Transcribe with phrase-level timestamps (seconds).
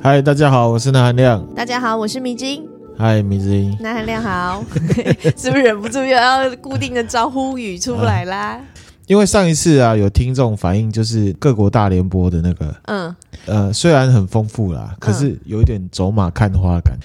[0.00, 1.44] 嗨，大家好，我是南韩亮。
[1.56, 2.64] 大家好，我是米晶。
[2.96, 3.76] 嗨，米晶。
[3.80, 4.64] 南韩亮好，
[5.36, 8.50] 是不是忍不住又要固定的招呼语出来啦？
[8.52, 8.60] 啊、
[9.08, 13.16] 因为上一次啊，有听众反映，就是各国大联播的那个，嗯，
[13.46, 16.96] 呃，虽然很丰富啦，可是有一点走马看花感。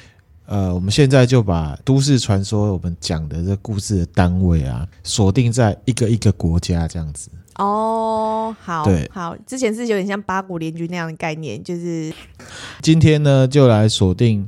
[0.46, 7.30] 呃，我们现在就把都市传说我们讲的这故事的单位啊，锁定在一个一个国家这样子。
[7.58, 12.12] 哦，好，对，好，之前是有点像八国联军那样的概念，就是
[12.82, 14.48] 今天呢，就来锁定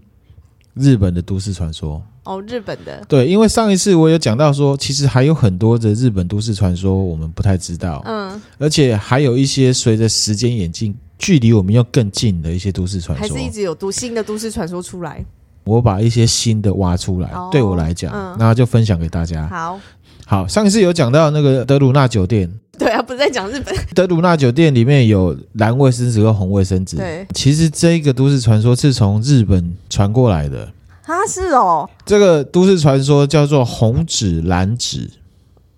[0.73, 2.01] 日本的都市传说。
[2.23, 15.23] 哦，日本的，对，因为上一次我有讲到说，其实还有很多的日本都市传说我们不太知道，嗯，而且还有一些随着时间演进，距离我们又更近的一些都市传说，还是一直有读新的都市传说出来。
[15.65, 19.47] 我把一些新的挖出来，哦、对我来讲，那、嗯、就分享给大家。
[19.47, 19.79] 好，
[20.25, 22.51] 好，上一次有讲到那个德鲁纳酒店。
[22.77, 23.73] 对啊，不是在讲日本。
[23.93, 26.97] 德鲁纳酒店里面有蓝卫生纸和红卫生纸。
[26.97, 30.69] 对，其实这个都市传说是从日本传过来的。
[31.03, 35.09] 它是哦，这个都市传说叫做红纸蓝纸。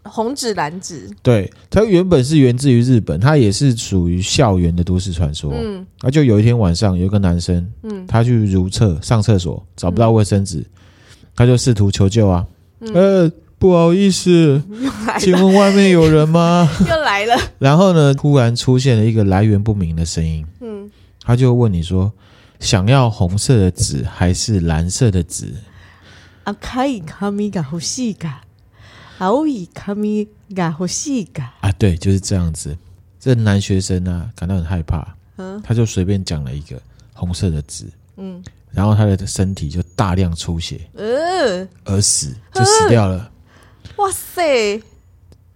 [0.03, 5.51] 红纸蓝纸，对，它原本是源自于日本，它也是属于校园的都市传说。
[5.53, 10.65] 嗯，那就有一天晚上，有一个男生，嗯，他去如厕上厕所，找不到卫生纸，嗯、
[11.35, 12.45] 他就试图求救啊，
[12.79, 13.31] 嗯、呃。
[13.58, 14.60] 不好意思，
[15.20, 16.68] 请问外面有人吗？
[16.80, 17.36] 又来了。
[17.60, 20.44] 然后呢，突然出现了一个来源不明的声音。
[20.60, 20.90] 嗯，
[21.22, 25.54] 他就问你说：“想要红色的纸还是蓝色的纸？”
[26.44, 28.42] 赤い纸が欲しいか、
[29.20, 31.52] 青い纸が欲しいか。
[31.60, 32.76] 啊，对，就是这样子。
[33.20, 35.06] 这男学生呢、啊，感到很害怕。
[35.36, 37.86] 嗯，他就随便讲了一个红色的纸。
[38.16, 43.30] 嗯，然后他的身体就大量出血，呃，而死就死掉了。
[43.97, 44.81] 哇塞！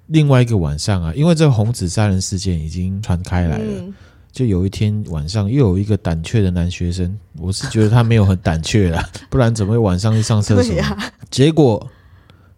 [0.08, 3.94] 另外一个晚上啊，因为这个红纸杀人事件已经传开来了，嗯、
[4.32, 10.78] 就有一天晚上又有一个胆怯的男学生，我是觉得他没有很胆怯啦， 不然怎么会晚上去上厕所？
[10.82, 11.90] 啊、结果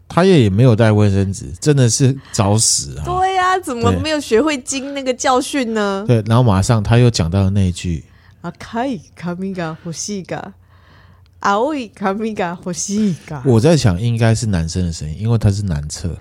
[0.07, 3.03] 他也也没有带卫生纸，真的是找死啊！
[3.05, 6.03] 对呀、啊，怎么没有学会经那个教训呢？
[6.07, 8.03] 对，然后马上他又讲到了那一句
[8.41, 10.53] ：“啊，可以，卡米嘎，呼吸嘎。”
[11.43, 13.43] 啊，我卡米嘎呼吸嘎。
[13.45, 16.17] 我在想，应该是男生的声音，因为他是男厕。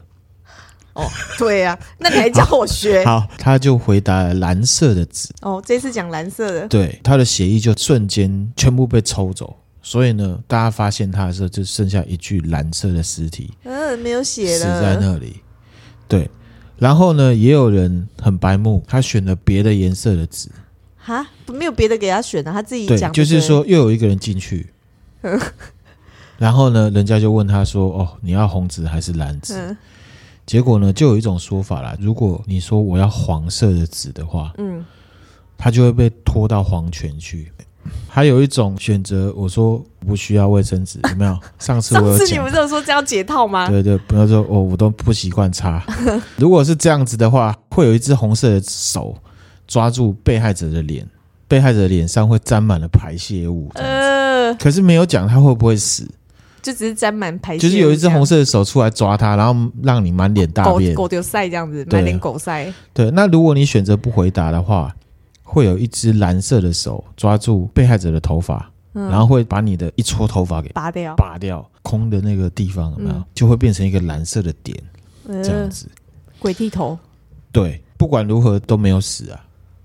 [0.94, 3.20] 哦，对呀、啊，那你还教我学好？
[3.20, 5.28] 好，他就回答了蓝色的纸。
[5.40, 6.66] 哦，这次讲蓝色的。
[6.66, 13.54] 对，他的血液就瞬间全部被抽走，所以呢，大家发现他的时候，就剩下一具蓝色的尸体。
[13.62, 15.36] 嗯、呃，没有血了，死在那里。
[16.08, 16.28] 对，
[16.78, 20.48] 然后呢，也有人很白目，他选了别的颜色的纸。
[20.98, 23.12] 哈，没有别的给他选的，他自己讲。
[23.12, 24.66] 对，就是说又有一个人进去。
[26.38, 29.76] 然后呢，人家就问他说：“哦，你要红纸还是蓝纸？”嗯、
[30.44, 34.84] 结果呢，就有一种说法啦，如果你说我要黄色的纸的话，嗯，
[35.56, 37.52] 他就会被拖到黄泉去。
[38.08, 41.36] 还有一种选择，我说不需要卫生纸， 有没有？
[41.58, 43.68] 上次我有讲，上次你们有说这样解套吗？
[43.68, 45.82] 对对，不要说哦，我都不习惯擦。
[46.36, 49.16] 如果是这样子的话，会有一只红色的手
[49.66, 51.04] 抓住被害者的脸，
[51.48, 53.68] 被害者的脸上会沾满了排泄物。
[53.74, 56.08] 呃可是没有讲他会不会死，
[56.62, 62.72] 就只是沾满排泄，就是有一只红色的手出来抓他，然后让你满脸大便，狗丢塞这样子，满脸狗塞。
[62.92, 64.94] 对，那如果你选择不回答的话，
[65.42, 73.14] 会有一只蓝色的手抓住被害者的头发，嗯、然后会把你的一撮头发给拔掉，拔掉空的那个地方有没有？
[73.16, 74.76] 嗯、就会变成一个蓝色的点，
[75.26, 75.86] 这样子。
[75.94, 76.98] 呃、鬼剃头。
[77.50, 79.40] 对，不管如何都没有死啊。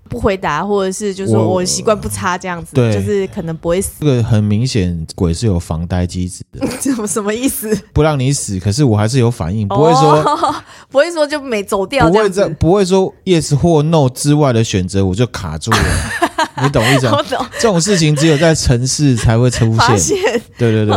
[0.08, 3.92] 不回答，或者是就是说我习惯不擦这样子，对，就是可能不会死。
[4.00, 6.66] 这个很明显，鬼是有防呆机制的。
[6.80, 7.76] 什么什么意思？
[7.92, 10.54] 不让你死，可是我还是有反应，不会说、哦、
[10.90, 15.78] 不会说就没走掉，不会在不会说 yes 或 no 之外的选择我就卡住了。
[16.62, 17.18] 你懂意思吗？
[17.18, 17.46] 我懂。
[17.54, 20.18] 这种事情只有在城市才会出现
[20.56, 20.96] 对对对。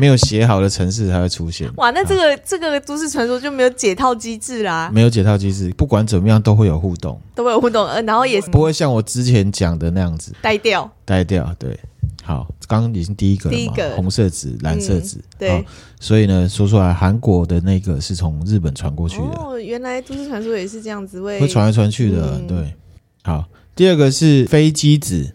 [0.00, 1.70] 哦没有写好的城市才会出现。
[1.76, 4.90] 哇，那这个、啊、这个都市传说就没有解套机制啦。
[4.92, 11.54] 没有解套机制，不管怎么样都会有互动，都会有互动，呃，然后也不会像我之前讲的那样子呆掉，呆掉。
[11.58, 11.78] 对，
[12.22, 15.66] 好，刚刚已经第一个了嘛，第一个红色纸、蓝色纸、嗯，对。
[16.00, 19.24] 所以呢，说出来，韩国的那个是从日本传过去的。
[19.36, 22.38] 哦，原来都市传说也是这样子，会会传来传去的。
[22.38, 22.74] 嗯、对，
[23.22, 23.44] 好，
[23.76, 25.34] 第二个是飞机纸，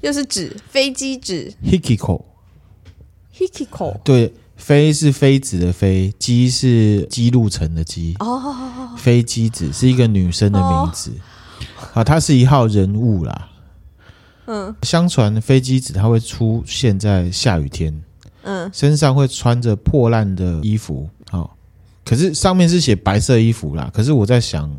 [0.00, 2.22] 又是纸，飞机纸，Hikiko。
[3.40, 8.14] Hikiko 对，飞是妃子的妃，姬是姬路城的姬。
[8.18, 8.54] 哦，
[8.98, 11.10] 飞机子是一个女生的名字。
[11.94, 13.48] 啊，她是一号人物啦。
[14.46, 18.02] 嗯，相传飞机子她会出现在下雨天。
[18.42, 21.08] 嗯，身上会穿着破烂的衣服。
[21.30, 21.56] 好，
[22.04, 23.90] 可是上面是写白色衣服啦。
[23.94, 24.70] 可是我在想，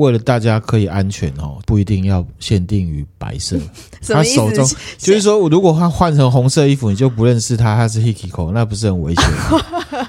[0.00, 3.58] 为了大家可以安全哦，不一定要限定于白色。
[4.08, 4.66] 他手中
[4.98, 10.08] 就是说，如果他换成红色衣服，你就不认识他，他是 Hikiko，那不是很危险吗？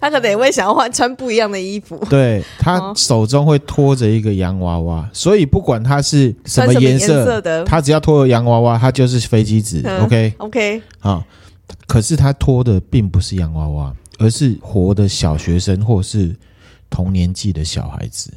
[0.00, 2.00] 他可能也会想要换穿不一样的衣服。
[2.08, 9.80] 对，他手中会拖着一个洋娃娃，所以不管他是什么颜色，色的，他只要拖着洋娃娃，他就是飞机子。
[9.84, 11.24] 嗯、OK OK，好。
[11.86, 16.36] 可是他拖的并不是洋娃娃，而是活的小学生或是
[16.88, 18.30] 同年纪的小孩子。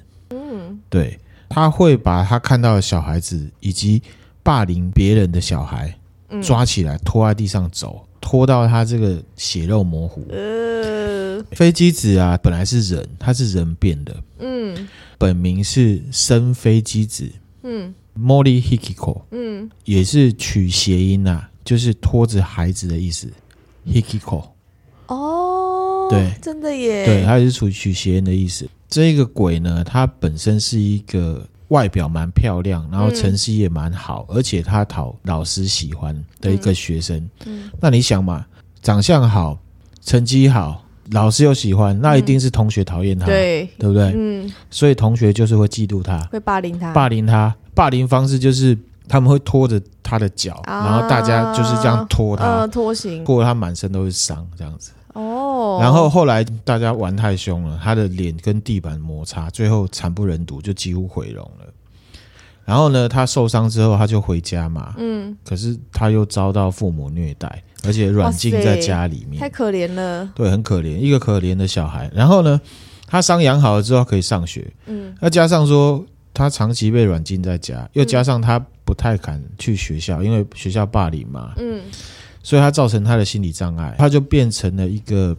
[0.91, 4.01] 嗯，对，他会把他看到的小孩子以及
[4.43, 5.97] 霸凌别人的小孩
[6.43, 10.25] 抓起来拖在地上走，拖到他这个血肉模糊。
[10.29, 14.15] 呃，飞机子啊，本来是人，他是人变的。
[14.39, 17.29] 嗯，本名是生飞机子。
[17.63, 19.21] 嗯 moly Hikiko。
[19.31, 21.49] 嗯，也是取谐音啊。
[21.63, 23.31] 就是拖着孩子的意思
[23.87, 24.43] ，Hikiko。
[25.05, 27.05] 哦，对，真的耶。
[27.05, 28.67] 对，他也是取取谐音的意思。
[28.91, 37.17] 这个鬼呢，他本身是一个外表蛮漂亮，然后成绩也蛮好，嗯、而且他讨老师喜欢的一个学生。
[37.45, 38.45] 嗯，嗯，那你想嘛，
[38.83, 39.57] 长相好，
[40.03, 44.13] 成绩好，老师又喜欢，那一定是同学讨厌他，对、嗯，对不对？
[44.13, 48.77] 嗯，所以同学就是会嫉妒他，会霸凌他，霸凌他，霸凌方式就是。
[49.07, 54.91] 他们会拖着他的脚，啊、然后大家就是这样拖他，呃、拖行，过他满身都是伤，这样子。
[55.13, 55.79] 哦。
[55.81, 61.65] 然后后来大家玩太凶了，他的脸跟地板摩擦，最后惨不忍睹，就几乎毁容了。
[62.63, 64.93] 然后呢，他受伤之后，他就回家嘛。
[64.97, 65.35] 嗯。
[65.45, 70.29] 可是他又遭到父母虐待，而且软禁在家里面，太可怜了。
[70.35, 72.09] 对，很可怜，一个可怜的小孩。
[72.13, 72.59] 然后呢，
[73.07, 74.71] 他伤养好了之后可以上学。
[74.85, 75.15] 嗯。
[75.19, 78.63] 那加上说他长期被软禁在家，又加上他。
[78.83, 81.81] 不太敢去学校，因为学校霸凌嘛，嗯，
[82.43, 85.37] 所以他造成他的心理障碍，他就变成了一个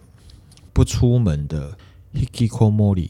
[0.72, 1.76] 不出门的
[2.14, 3.08] hikikomori。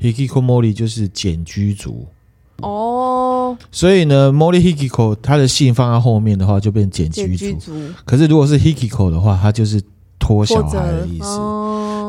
[0.00, 2.06] hikikomori 就是简居族
[2.58, 7.72] 哦，所以呢，mori hikiko 他的姓放在后面的话就变简居族，族
[8.04, 9.82] 可是如果是 hikiko 的话，他就是
[10.18, 11.38] 拖小孩的意思。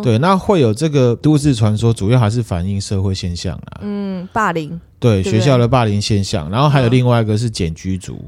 [0.03, 3.79] 对，那会有这个都市传说，主要还是反映社会现象啊。
[3.81, 4.79] 嗯，霸凌。
[4.99, 8.23] 对学校的霸凌现象，然后还有另外一个是简居族。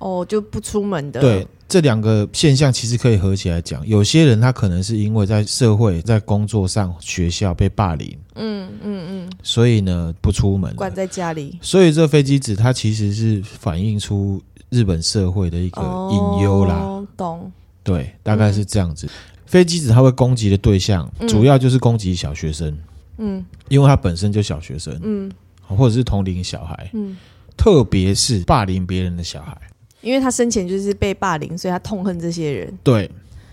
[0.00, 1.20] 哦，就不出门的。
[1.20, 3.86] 对，这两个现象其实可以合起来讲。
[3.86, 8.18] 有些人他可能是因为在社会、在工作上、学校被霸凌。
[8.34, 9.32] 嗯嗯嗯。
[9.42, 11.58] 所以呢，不出门，关在家里。
[11.62, 15.80] 所以这飞机子它其实是反映出日本社会的一个
[16.10, 16.74] 隐忧啦。
[16.74, 17.52] 哦，懂。
[17.82, 19.06] 对，大概是这样子。
[19.06, 19.10] 嗯
[19.50, 22.72] 飞机子它会攻击的对象，主要就是攻击小学生，
[23.18, 25.28] 嗯，因为他本身就小学生，嗯，
[25.66, 27.16] 或者是同龄小孩，嗯，
[27.56, 29.60] 特别是霸凌别人的小孩，
[30.00, 32.72] 因为他生前就是被霸凌，所以他痛恨这些人。
[32.82, 33.10] 对，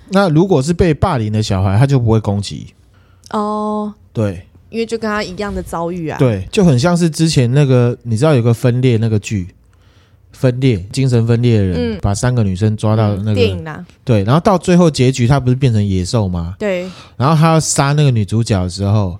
[0.09, 2.67] 那如果是被霸凌的小孩，他就不会攻击。
[3.31, 9.47] 哦，对，因为就跟他一样的遭遇啊，对，就很像是之前那个，你知道有个分裂那个剧。
[10.33, 13.83] 分裂，精神分裂的人，嗯、把三个女生抓到那个、嗯、电影啦。
[14.03, 16.53] 对，然后到最后结局，他不是变成野兽吗？
[16.59, 16.87] 对。
[17.15, 19.17] 然后他要杀那个女主角的时候，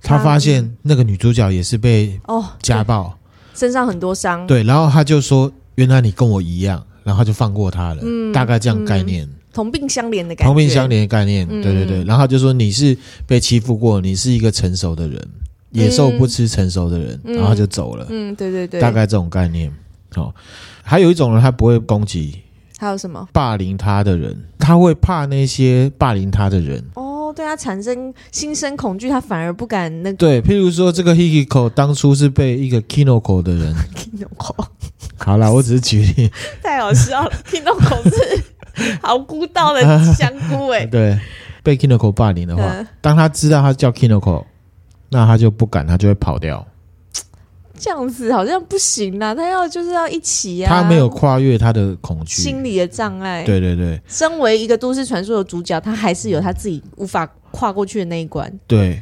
[0.00, 3.12] 他发现那个女主角也是被哦家暴，
[3.52, 4.46] 身上很多伤。
[4.46, 5.50] 对，然后他就说
[5.80, 8.02] ：“原来你跟我一样。”然后就放过他了。
[8.04, 10.46] 嗯，大概这样概念，同病相怜的概念。
[10.46, 12.04] 同病相怜的概念，对对对。
[12.04, 12.96] 然后他就说：“你是
[13.26, 15.28] 被欺负过，你是一个成熟的人，
[15.70, 17.18] 野兽不吃成熟的人。
[17.24, 18.06] 嗯”然后就走了。
[18.10, 19.72] 嗯，对对对，大概这种概念。
[20.14, 20.32] 哦，
[20.82, 22.42] 还有一种人，他不会攻击，
[22.78, 26.84] 还有什么霸凌他的人，他会怕那些霸凌他的人。
[26.94, 30.16] 哦，对他产生心生恐惧，他反而不敢那个。
[30.18, 34.66] 对，譬如说这个 Hikiko 当初是被一个 Kinoko 的人， Kinoko。
[35.24, 36.30] 好啦，我只是举例，
[36.62, 37.32] 太好笑了。
[37.46, 38.42] Kinoko 是
[39.02, 39.80] 好孤岛的
[40.14, 40.84] 香菇哎。
[40.86, 41.18] 对，
[41.62, 44.44] 被 Kinoko 霸凌的话，嗯、当他知道他叫 Kinoko，
[45.10, 46.66] 那他就不敢，他就会跑掉。
[47.78, 50.82] 这样子好像不行啦，他要就是要一起呀、啊。
[50.82, 53.42] 他没有跨越他的恐惧，心理的障碍。
[53.44, 58.52] 对对对，身为一个都市传说的主角，他还是有他自己无法跨过去的那一关。
[58.66, 59.00] 对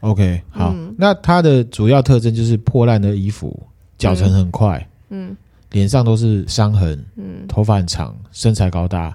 [0.00, 3.58] ，OK，好，嗯、那他的主要特征就是破烂的衣服，
[3.96, 5.34] 脚程很快，嗯，
[5.72, 9.14] 脸上都是伤痕，嗯，头发很长，身材高大，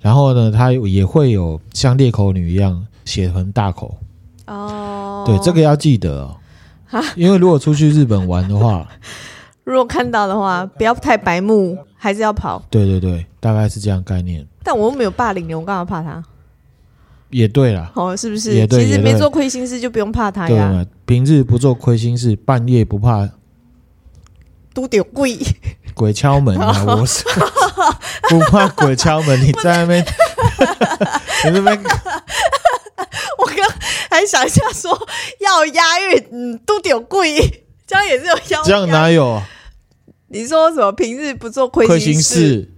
[0.00, 3.96] 然后呢，他也会有像裂口女一样血盆大口。
[4.46, 6.36] 哦，对，这个要记得哦。
[7.16, 8.86] 因为如果出去日本玩的话，
[9.64, 12.62] 如果看到的话，不要太白目，还是要跑。
[12.68, 14.46] 对对对，大概是这样概念。
[14.62, 16.22] 但我又没有霸凌你，我干嘛怕他？
[17.30, 18.52] 也对啦，哦，是不是？
[18.54, 20.70] 也对，其实没做亏心事就不用怕他呀。
[20.70, 23.26] 对，平日不做亏心事，半夜不怕
[24.74, 25.38] 都得鬼
[25.94, 26.84] 鬼敲门啊！
[26.86, 27.24] 我是
[28.28, 30.04] 不怕鬼敲门，你在那边，
[31.44, 31.82] 你那边。
[33.38, 33.56] 我刚
[34.10, 34.90] 还想一下说，
[35.40, 38.64] 要押韵，嗯，都得有贵，这样也是有押韵。
[38.64, 39.42] 这样哪有？
[40.28, 40.90] 你说什么？
[40.92, 42.70] 平日不做亏心事，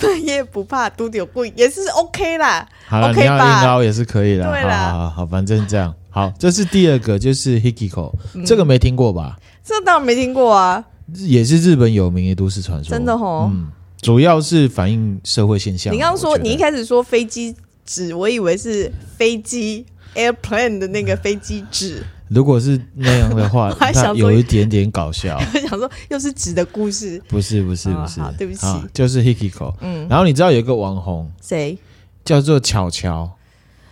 [0.00, 2.66] 半夜不怕都得有贵，也是 OK 啦。
[2.86, 4.44] 好了，你要硬凹也是可以的。
[4.44, 6.30] 对啦，好好好，反正这样好。
[6.38, 9.36] 这是第二个，就是 Hikiko，、嗯、这个没听过吧？
[9.64, 10.84] 这当然没听过啊，
[11.14, 12.90] 也是日本有名的都市传说。
[12.90, 13.68] 真的哦，嗯，
[14.00, 15.92] 主要是反映社会现象。
[15.92, 19.84] 你刚刚说，你一开始说飞机纸，我以为是飞机
[20.14, 22.02] airplane 的那个飞机纸。
[22.28, 25.38] 如果是那样的话， 它有一点点搞笑。
[25.54, 27.18] 我 想说，又是纸的故事？
[27.26, 28.20] 不是，不是，不是。
[28.20, 29.74] 好，对不起，就是 Hikiko。
[29.80, 31.78] 嗯，然后你知道有一个网红谁？
[32.24, 33.37] 叫做巧巧。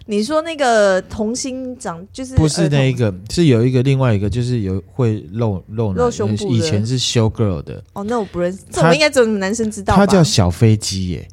[0.09, 7.83] 你说那个童星长就是不是那一个，是有一个另外一个，就是有会露露露胸部，以前是 show girl 的。
[7.93, 9.97] 哦，那我不认识，这我们应该只有男生知道。
[9.97, 11.29] 他叫小飞机耶。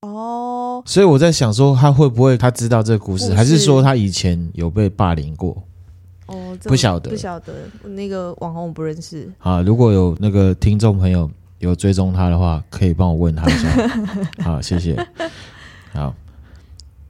[0.00, 5.62] 哦，所以我在想说，他会不会他知道这个故事，还是说他以前有被霸凌过？
[6.26, 7.52] 哦，不晓得，不晓得。
[7.90, 9.30] 那个网红我不认识。
[9.38, 13.68] 啊，如果有那个听众朋友有追踪他的话，可以帮我问他一下。
[14.42, 14.96] 好，谢谢。
[15.92, 16.14] 好，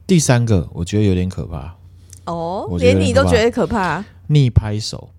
[0.07, 1.75] 第三个我觉得有点可怕。
[2.25, 4.03] 哦，连你都觉得可怕？
[4.27, 5.09] 逆拍手，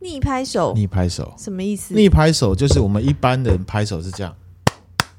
[0.00, 1.94] 逆拍手，逆拍手，什么意思？
[1.94, 4.34] 逆拍手就是我们一般人拍手是这样。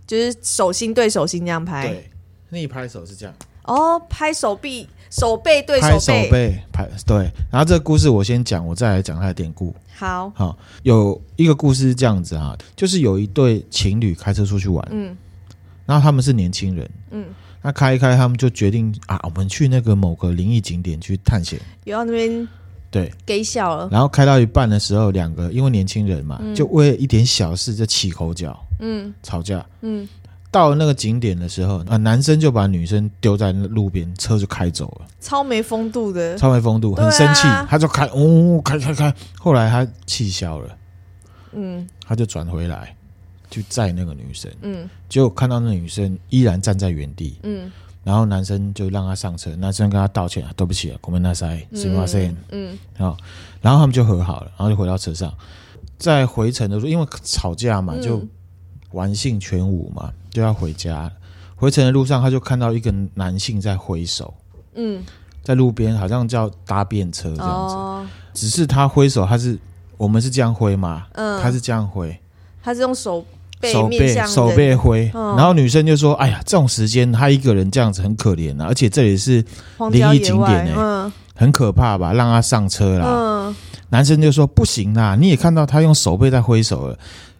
[0.05, 2.09] 就是手心对手心这样拍，对，
[2.49, 3.33] 逆拍手是这样。
[3.63, 7.17] 哦，拍手臂，手背对手背，拍手背，拍对。
[7.49, 9.73] 然后这个故事我先讲，我再来讲它的典故。
[9.95, 15.15] 好，好，有一个故事是这样子啊，就是有一对情侣开车出去玩，嗯，
[15.85, 17.25] 然后他们是年轻人，嗯，
[17.61, 21.59] 那开一开，他们就决定啊，我们去那个某个灵异景点去探险。
[21.83, 22.47] 有到那边。
[22.89, 23.87] 对，给笑了。
[23.89, 30.07] 然后开到一半的时候，两个因为年轻人嘛，嗯、就为了一点小事就起口角，嗯，吵架，嗯。
[30.51, 39.15] 到了那个景点的时候，啊，男生就把女生丢在那路边，车就开走了，超没风度的，超没风度，很生气，啊、他就开，哦，开开开。
[39.39, 40.77] 后来他气消了，
[41.53, 42.93] 嗯，他就转回来，
[43.50, 47.70] 去载那个女生，嗯，结果看到那女生依然站在原地，嗯。
[48.04, 53.16] 然后男生就让他上车，男生跟他道歉，对不起啊，ごめんなさい，すみません，嗯，好，
[53.60, 55.34] 然后他们就和好了，然后就回到车上，
[55.98, 58.24] 在回程的时候，因为吵架嘛，就
[58.92, 61.10] 玩性全无嘛，就要回家。
[61.56, 64.32] 回程的路上，他就看到一个男性在挥手，
[64.74, 65.02] 嗯，
[65.42, 69.58] 在路边好像叫搭便车这样子，哦、只是他挥手，他是
[69.96, 72.16] 我们是这样挥嘛，嗯，他是这样挥，
[72.62, 73.26] 他是用手。
[73.63, 79.43] 手背手背挥，然后女生就说：“哎呀，这种时间他一个人这样子很可怜啊，而且这里是
[79.91, 82.13] 灵异景点哎、欸，很可怕吧？
[82.13, 83.53] 让他上车啦。”
[83.89, 86.97] 男生就说：“不行啦，你也看到他用手背在挥手了，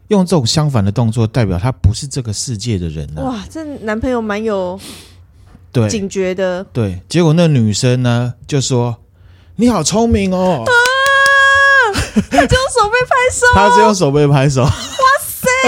[0.09, 4.77] 用这种相反的动作，代表他不是这个世界的人啊。”哇，这男朋友蛮有
[5.71, 6.63] 对警觉的。
[6.73, 8.97] 对，结果那女生呢就说
[9.55, 10.71] ：“你好聪明哦！”啊，
[12.29, 14.67] 他 就用手背拍手，他只用手背拍手。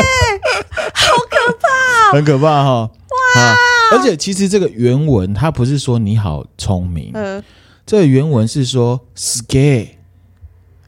[0.93, 2.91] 好可怕，很可怕哈！
[3.35, 3.55] 哇，
[3.91, 7.43] 而且其实这个原文它不是说你好聪明，嗯，
[7.85, 9.89] 这个原文是说 “scare”，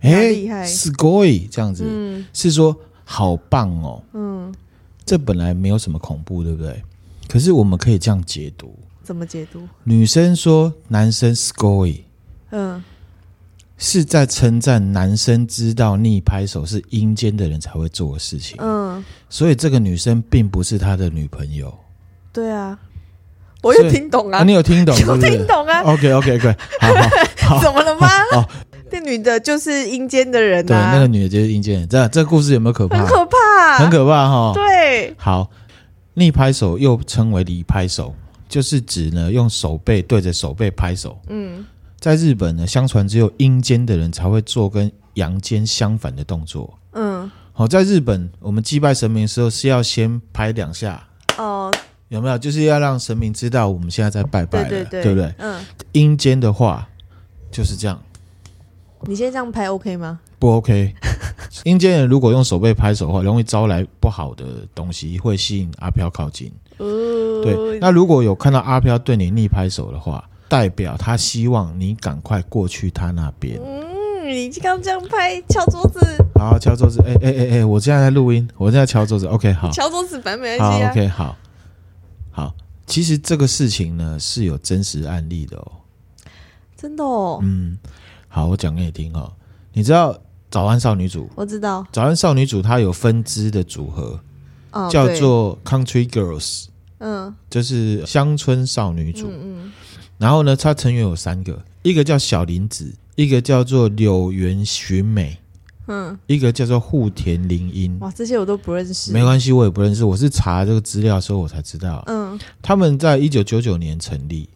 [0.01, 4.53] 哎，厉害，“score” 这样子，嗯，是说好棒哦，嗯，
[5.05, 6.81] 这本来没有什么恐怖，对不对？
[7.27, 9.67] 可是我们可以这样解读，怎么解读？
[9.83, 12.01] 女生说男生 scory
[12.51, 12.83] 嗯。
[13.77, 18.57] 是在称赞男生知道逆拍手是阴间的人才会做的事情。
[18.59, 21.73] 嗯，所以这个女生并不是他的女朋友。
[22.31, 22.77] 对啊，
[23.61, 24.95] 我有听懂啊，啊你有听懂？
[25.05, 27.09] 有听懂啊？OK OK OK，好好
[27.57, 28.07] 好，怎么了吗？
[28.33, 28.47] 哦，
[28.91, 30.67] 那女的就是阴间的人啊。
[30.67, 31.89] 对，那个女的就是阴间人。
[31.89, 32.97] 这这故事有没有可怕？
[32.97, 34.51] 很可怕，很可怕哈。
[34.53, 35.49] 对，好，
[36.13, 38.15] 逆拍手又称为离拍手，
[38.47, 41.19] 就是指呢用手背对着手背拍手。
[41.27, 41.65] 嗯。
[41.99, 46.77] 在日本呢，相传只有阴间的人才会做跟阳间相反的动作。
[46.93, 51.03] 嗯，好，在日本，我们祭拜神明的时候是要先拍两下。
[51.37, 51.73] 哦，
[52.09, 52.37] 有没有？
[52.37, 55.33] 就是要让神明知道我们现在在拜拜了，对，对，对，对不对？
[55.39, 56.87] 嗯，阴间的话
[57.51, 57.99] 就是这样。
[59.07, 60.19] 你现在这样拍 OK 吗？
[60.39, 60.93] 不 OK。
[61.63, 66.51] 阴间人如果用手背拍手的话，容易招来不好的东西，会吸引阿飘靠近。
[66.77, 67.79] 哦，对。
[67.79, 73.59] 那如果有看到阿飘对你逆拍手的话，代表他希望你赶快过去他那边。
[73.63, 75.99] 嗯，你刚刚这样拍，敲桌子。
[76.35, 77.01] 好，敲桌子。
[77.05, 79.25] 哎哎哎哎，我现在在录音，我现在敲桌子。
[79.27, 79.71] OK，好。
[79.71, 80.87] 敲桌子反正没关系啊。
[80.87, 81.37] 好，OK，好。
[82.31, 85.71] 好，其实这个事情呢是有真实案例的哦。
[86.75, 87.39] 真的哦。
[87.41, 87.77] 嗯，
[88.27, 89.31] 好，我讲给你听哦。
[89.73, 90.17] 你知道
[90.51, 91.29] 早安少女组？
[91.35, 91.85] 我知道。
[91.91, 94.19] 早安少女组它有分支的组合，
[94.71, 96.67] 哦、叫做 Country Girls。
[96.99, 99.27] 嗯，就是乡村少女组。
[99.29, 99.71] 嗯嗯。
[100.17, 105.37] 然后呢，他成员有三个，一个叫小林子，一个叫做柳原寻美，
[105.87, 107.97] 嗯，一个叫做户田铃音。
[107.99, 109.11] 哇，这些我都不认识。
[109.11, 110.05] 没关系，我也不认识。
[110.05, 112.03] 我是查这个资料的时候，我才知道。
[112.07, 114.47] 嗯，他们在一九九九年成立。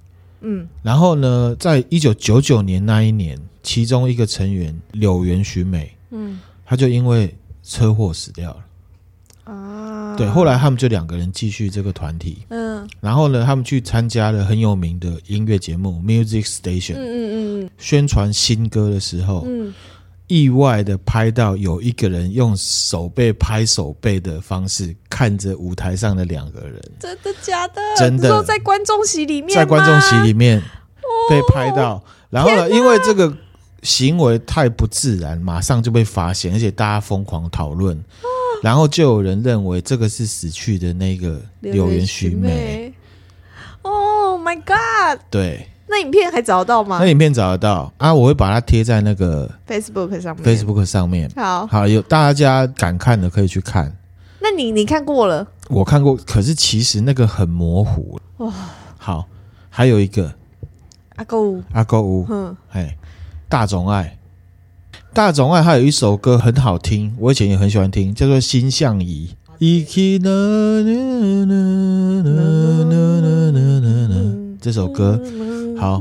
[0.42, 8.66] 嗯，然后呢，在一九九九年那一年，其中一个成员柳原寻美，嗯，他就因为车祸死掉了。
[10.26, 19.74] 啊，对，后来他们就两个人继续这个团体，嗯，然后呢，他们去参加了很有名的音乐节目 Music Station，嗯嗯嗯，宣传新歌的时候，嗯，
[20.28, 27.82] 意外的拍到有一个人用手背拍手背的方式看着舞台上的两个人，真的假的？
[27.98, 30.62] 真的，说在观众席里面，在观众席里面
[31.30, 33.34] 被拍到，哦、然后呢，因为这个
[33.84, 37.98] 行为太不自然，马上就被发现，而且大家疯狂讨论。
[37.98, 38.28] 哦
[38.62, 42.94] 然后就有人认为这个是死去的那个柳原寻美。
[43.82, 45.22] Oh my god！
[45.30, 47.00] 对，那影片还找得到吗？
[47.00, 50.44] 那影片找得到啊，我会把它贴在那个 Facebook 上面。
[50.44, 53.96] Facebook 上面，好，好，有大家敢看的可以去看。
[54.42, 55.48] 那你你看过了？
[55.70, 58.20] 我看过，可是其实那个很模糊。
[58.38, 58.54] 哇，
[58.98, 59.26] 好，
[59.70, 60.34] 还有一个
[61.16, 62.98] 阿勾屋，阿勾屋，嗯，哎，
[63.48, 64.19] 大总爱。
[65.12, 69.36] 大总爱，还有一首歌很好听，我以前也很喜欢听，叫做《心相依》。
[74.62, 75.20] 这首歌
[75.78, 76.00] 好，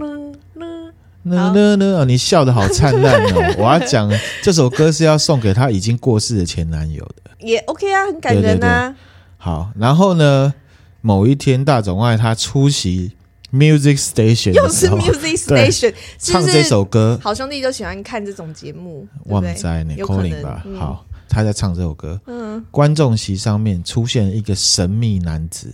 [2.05, 3.55] 你笑得好灿烂哦！
[3.59, 4.11] 我要讲
[4.43, 8.95] 这首歌是要送给他已经过世的前男友的，也 OK 啊，很感人啊。
[9.39, 10.53] 好，然后呢，
[11.01, 13.13] 某一天大总爱他出席。
[13.53, 19.09] Music Station 又是 Music Station 唱这首歌，好兄弟都喜欢看这种节目。
[19.25, 20.63] 旺仔呢？Calling 吧。
[20.79, 22.21] 好，他在唱这首歌。
[22.27, 25.73] 嗯，观众席上面出现一个神秘男子。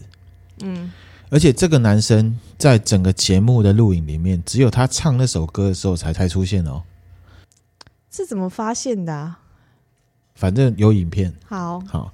[0.63, 0.93] 嗯，
[1.31, 6.83] 而且这个男生在整个节目的录影里面，只有他唱那首歌的时候才才出现哦。
[8.11, 9.41] 是怎么发现的啊？
[10.37, 11.35] 反正有影片。
[11.47, 12.13] 好，好。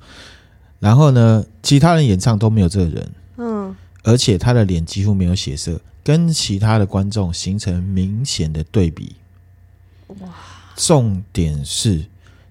[0.79, 3.13] 然后呢，其他人演唱都没有这个人。
[4.03, 4.13] 嗯。
[4.13, 9.17] 而且他的脸几乎没有血色，跟其他的观众形成明显的对比。
[10.21, 10.29] 哇！
[10.77, 12.07] 重点是，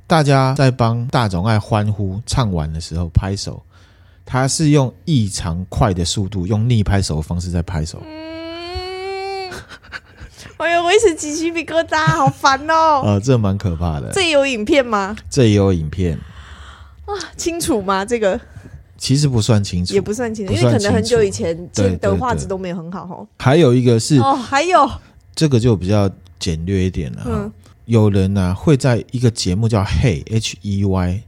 [0.06, 3.64] 大家在帮大总爱欢呼唱完的时候拍手，
[4.24, 8.04] 他是用异常快的速度，用逆拍手的方式在拍手。
[8.06, 9.52] 嗯，
[10.58, 13.02] 哎呦，我一直起鸡皮疙瘩，好烦哦！
[13.06, 14.12] 呃，这蛮可怕的。
[14.14, 15.16] 这有影片吗？
[15.28, 16.16] 这也有影片。
[17.06, 18.06] 啊，清楚吗？
[18.06, 18.40] 这个？
[19.00, 23.28] 其实不算清楚，也不算清楚，因为可能很久以前剪的画质都没有很好哦。
[23.40, 24.88] 还有一个是哦，还有
[25.34, 26.08] 这个就比较
[26.38, 27.24] 简略一点了。
[27.26, 27.52] 嗯，
[27.86, 31.24] 有人呢会在一个节目叫 Hey H E Y，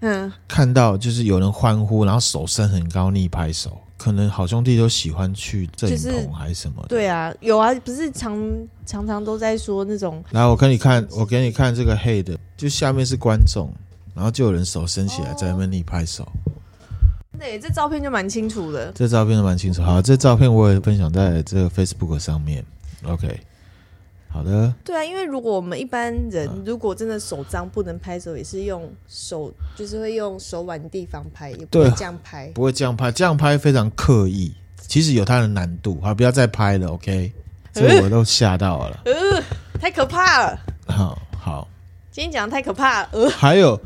[0.00, 6.86] 嗯，看到就是有人欢呼，然后手伸很高逆拍手，可能好兄弟都喜欢去正统还是什么？
[6.88, 8.40] 对啊，有啊，不是常
[8.86, 10.22] 常常都在说那种。
[10.30, 13.72] 来，我给你看，我给你看这个 Hey 的，就下面是观众，
[14.14, 16.26] 然后就有人手伸起来在那边逆拍手。
[17.38, 18.90] 对，这照片就蛮清楚的。
[18.92, 19.80] 这照片就蛮清楚。
[19.80, 22.64] 好，这照片我也分享在这个 Facebook 上面。
[23.04, 23.40] OK，
[24.28, 24.74] 好的。
[24.84, 32.48] 对啊，因为如果我们一般人如果真的手脏不能拍手，也是用手，就是会用手腕地方拍，也不会这样拍。
[32.48, 36.00] 不会这样拍，这样拍非常刻意，其实有它的难度。
[36.02, 36.88] 好，不要再拍了。
[36.88, 37.32] OK，
[37.72, 39.00] 这我都吓到了。
[39.04, 39.12] 呃，
[39.80, 40.58] 太可怕了。
[40.88, 41.68] 好好，
[42.10, 43.08] 今天讲的太可怕了。
[43.12, 43.80] 呃，还有。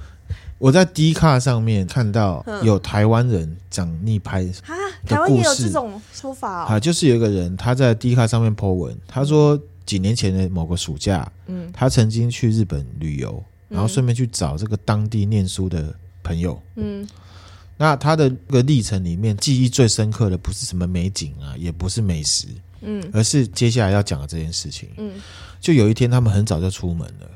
[0.63, 4.71] 我在 D 卡上面看到有台湾人讲逆拍啊，
[5.05, 17.05] 台湾也有这种说法啊，就是有一个人他在 D 卡上面 po 文，他说几年前的某个暑假，嗯，他曾经去日本旅游，然后顺便去找这个当地念书的朋友，嗯，
[17.77, 22.47] 那他的这个历程里面记忆最深刻的不是什么美景啊，也不是美食，
[22.83, 25.15] 嗯，而是接下来要讲的这件事情，嗯，
[25.61, 27.29] 就有一天他们很早就出门了。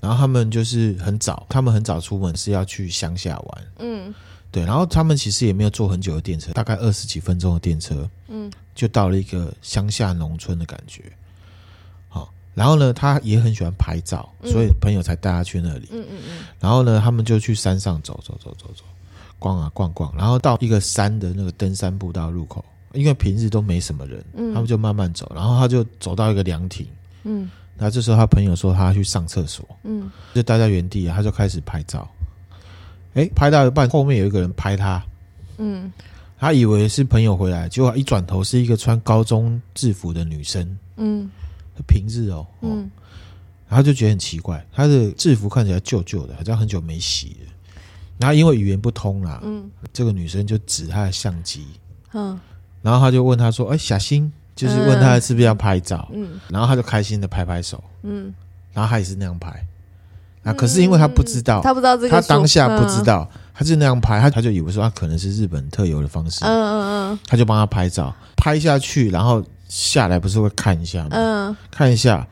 [0.00, 4.14] 然后他们就是很早，他们很早出门是要去乡下玩，嗯，
[4.52, 4.62] 对。
[4.64, 11.02] 然后他们其实也没有坐很久的电车，大概二十几分钟的电车，嗯，就到了一个乡下农村的感觉。
[12.08, 15.88] 好，然后呢，他也很喜欢拍照，所以朋友才带他去那里。
[15.90, 16.44] 嗯嗯嗯。
[16.60, 18.84] 然后呢，他们就去山上走走走走走，
[19.38, 26.86] 逛啊逛逛，然后到一个山的那个登山步道入口，因为平日都没什么人，他们就慢慢走，然后他就走到一个凉亭，
[27.24, 27.50] 嗯。
[27.78, 32.08] 那这时候他朋友说他要去上厕所，嗯，就待在原地，他就开始拍照。
[33.14, 35.02] 哎，拍到一半，后面有一个人拍他，
[35.58, 35.92] 嗯，
[36.38, 41.30] 他以为是朋友回来，结果一转头是一个穿高中制服的女生，嗯，
[41.86, 42.90] 平日哦，嗯，
[43.68, 47.52] 然后就觉得很奇怪，他的制服看起来旧旧的，好像很久没洗了。
[48.18, 51.66] 然后因为语言不通啦，嗯，这个女生就指他的相机，
[52.14, 52.38] 嗯，
[52.80, 58.34] 然后他就问他说：“哎，小新。”就是问他是不是要拍照，嗯，然后他就开心的拍拍手，嗯，
[58.72, 59.50] 然后他也是那样拍，
[60.42, 71.10] 啊，可是因为他不知道，他不知道这个，他当下不知道，他就那样拍，他他就以为说他可能是日本特有的方式，嗯嗯嗯，他就帮他拍照，拍下去，然后下来不是会看一下吗？
[71.12, 72.26] 嗯，看一下，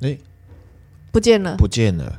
[0.00, 0.18] 哎，
[1.12, 2.12] 不见了，不见了，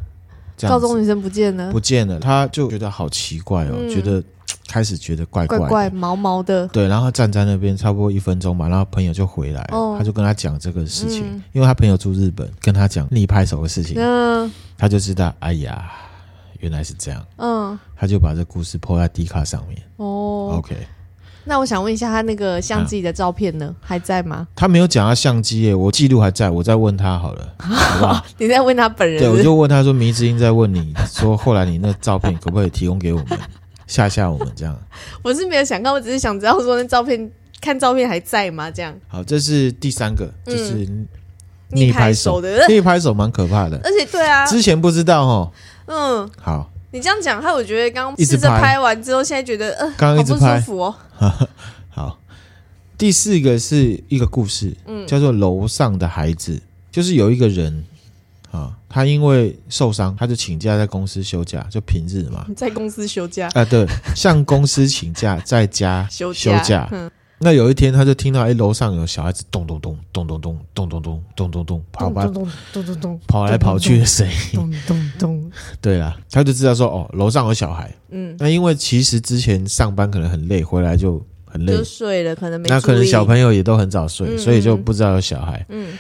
[0.62, 4.24] 高中女生不见了，不见了，他就觉得好奇怪哦，觉得。
[4.72, 15.92] 开始觉得怪怪，怪怪毛毛的，对，然后他站在那边差不多一分钟吧，然后朋友就回来，哦、他就跟他讲这个事情，嗯、因为他朋友住日本，跟他讲逆拍手的事情，嗯，他就知道，哎呀，
[16.62, 20.74] 原来是这样，嗯，他就把这故事 po 在 D 卡上面，哦，OK，
[21.44, 24.48] 那我想问一下，他那个相机的照片呢，啊、还在吗？
[24.56, 28.26] 他没有讲他相机耶，我记录还在，我再问他好了，好不好？
[28.40, 29.20] 你在问他本人。
[29.20, 29.32] 是是？
[29.32, 33.38] 对，我就问他说，迷之音在问你说，后来你那照片可不可以提供给我们？
[33.92, 34.74] 吓吓我们这样，
[35.22, 38.72] 我是没有想到，我只是想知道说那照片，看照片还在吗？
[38.72, 38.98] 这样。
[39.10, 40.90] 好，这是第三个，嗯、就是
[41.72, 43.78] 逆拍手的， 逆拍手蛮可怕的。
[43.84, 45.52] 而且对啊，之前不知道哦。
[45.88, 50.96] 嗯，好，你这样讲，害我觉得刚刚试着拍完之后，现在觉得呃，刚刚一直拍好不舒服哦。
[51.90, 52.20] 好，
[52.98, 57.84] 第四个是一个故事，嗯，叫做楼上的孩子，就是有一个人。
[58.52, 63.86] 啊，他因为受伤，他就请假在公司休假，就平日嘛， 在公司休假啊，对，
[64.16, 66.90] 向公司请假，在家休休假。
[67.44, 72.34] 那有一天，他就听到哎，楼上有小孩子咚咚咚咚咚咚咚咚咚咚咚咚跑吧，咚
[72.72, 75.52] 咚咚咚跑来跑去的声音，咚咚咚。
[75.82, 77.92] 对啦，他就知道说哦，楼上有小孩。
[78.12, 82.70] 嗯，那因为其实之前上班可能很累，回来就很累，就睡了，可能没。
[82.70, 85.66] 那可能小朋友也都很早睡，所以就不知道有小孩。
[85.70, 85.98] 嗯。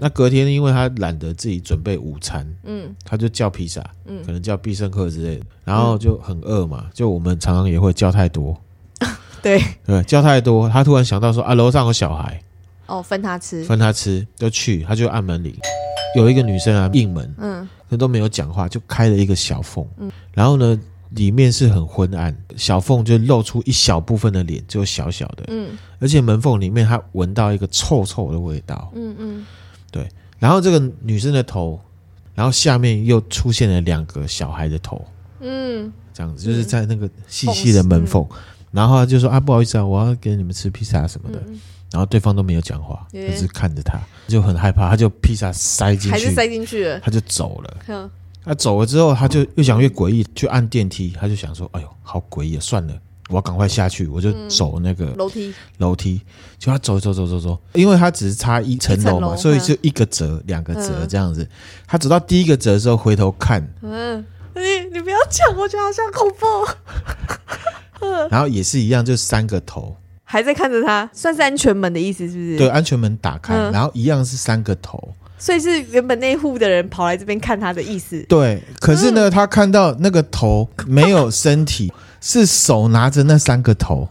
[0.00, 8.60] 那隔天，因为他懒得自己准备午餐，嗯，他就叫披萨，嗯，可能叫必胜客之类的，然后就很饿嘛，就我们常常也会叫太多，
[9.40, 9.62] 对。
[9.84, 12.42] 对，叫太多，他突然想到说啊，楼上有小孩，
[12.86, 15.54] 哦，分他吃，分他吃，就去，他就按门铃，
[16.16, 20.76] 有一个女生啊应门，嗯，那都没有讲话，就开了一个小缝，嗯，然后呢，
[21.10, 29.46] 里面是很昏暗，小缝就露出一小部分的脸，就小小的，嗯，而且门缝里面他闻到一个臭臭的味道，嗯嗯。
[29.96, 31.80] 对，然后这个女生的头，
[32.34, 35.02] 然后下面又出现了两个小孩的头，
[35.40, 38.36] 嗯，这样子就是在那个细细的门缝，嗯、
[38.72, 41.58] 然后他就说啊，不好意思啊，我要给你们吃披萨什么的，嗯、
[41.92, 47.76] 然后对方都没有讲话，就、嗯、是看着他，就很害怕，他就披萨塞进去，还是塞进去了，他就走了。
[47.88, 48.10] 嗯、
[48.44, 52.94] 他走了之后，他就越想越诡异，去按电梯，他就想说，哎呦，好诡异啊，算了。
[53.28, 56.20] 我要赶快下去，我就走那个楼梯，楼梯
[56.58, 61.48] 就他走走走走走，因为他只是差一层楼嘛，所以就一个折、两个折这样子。
[61.86, 64.60] 他走到第一个折的时候，回头看，嗯，你
[64.92, 66.46] 你不要讲，我觉得好像恐怖。
[68.30, 69.96] 然后也是一样，就三个头。
[70.28, 72.58] 还在看着他，算是安全门的意思，是不是？
[72.58, 78.22] 对，安全门打开，然后一样是三个头，所以是原本那户的人跑来这边看他的意思。
[78.28, 81.92] 对，可是呢，他看到那个头没有身体。
[82.18, 84.08] 是手拿着那三个头，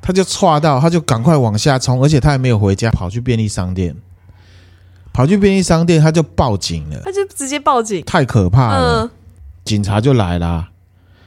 [0.00, 3.94] 他就剉到，他就赶快往下冲，而且他还没有回家，跑去便利商店，
[5.12, 9.10] 跑去便利商店，他就报警了，他就直接报警，太可怕了，
[9.62, 10.70] 警察就来啦，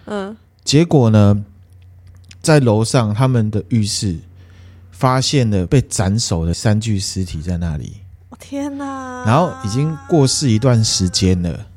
[0.05, 1.45] 嗯，结果呢，
[2.41, 4.17] 在楼上他们的浴室
[4.89, 7.97] 发现了被斩首的三具尸体在那里，
[8.39, 11.67] 天哪，然后已经过世一段时间了。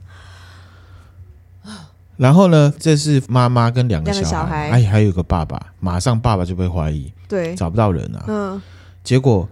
[2.17, 8.25] 然后呢，这是妈妈跟两个小孩，小孩哎，还有一个爸爸，马上爸爸就被怀疑，对，找不到人啊。
[8.27, 8.61] 嗯，
[9.05, 9.49] 结果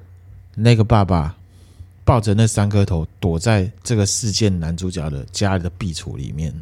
[0.56, 1.36] 那个爸爸
[2.04, 6.52] 抱着那三颗头，躲在这个事件男主角的家里的壁橱里面。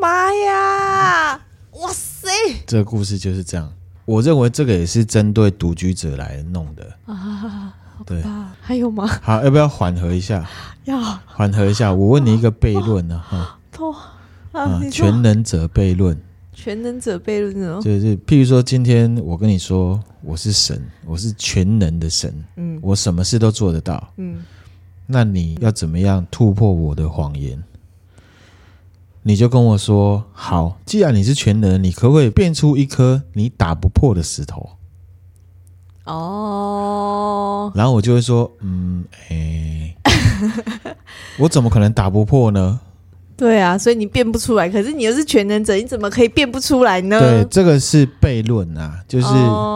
[0.00, 1.40] 妈呀！
[1.72, 2.28] 哇塞！
[2.64, 3.72] 这个故事就是这样。
[4.04, 7.74] 我认为这个也是针对独居者来弄的啊。
[8.06, 8.22] 对，
[8.60, 9.06] 还有吗？
[9.22, 10.48] 好，要不要缓和一下？
[10.84, 11.92] 要缓和一下。
[11.92, 13.20] 我问你一个悖论呢？
[13.28, 13.58] 哈。
[14.52, 14.80] 啊！
[14.88, 16.16] 全能者悖论，
[16.52, 24.44] 全能者悖论哦，就是譬如说，今天我跟你说我是神，我是全能的神，嗯，我什么事都做得到，嗯，
[25.06, 27.60] 那你要怎么样突破我的谎言？
[29.24, 34.70] 你就跟我说好，既然你是全能，你可不可以变出一颗你打不破的石头？
[36.04, 39.94] 哦，然后我就会说，嗯，哎，
[41.38, 42.78] 我怎么可能打不破呢？
[43.36, 44.68] 对啊，所以你变不出来。
[44.68, 47.18] 可是你又是全能者，你怎么可以变不出来呢？
[47.18, 49.26] 对，这个是悖论啊，就是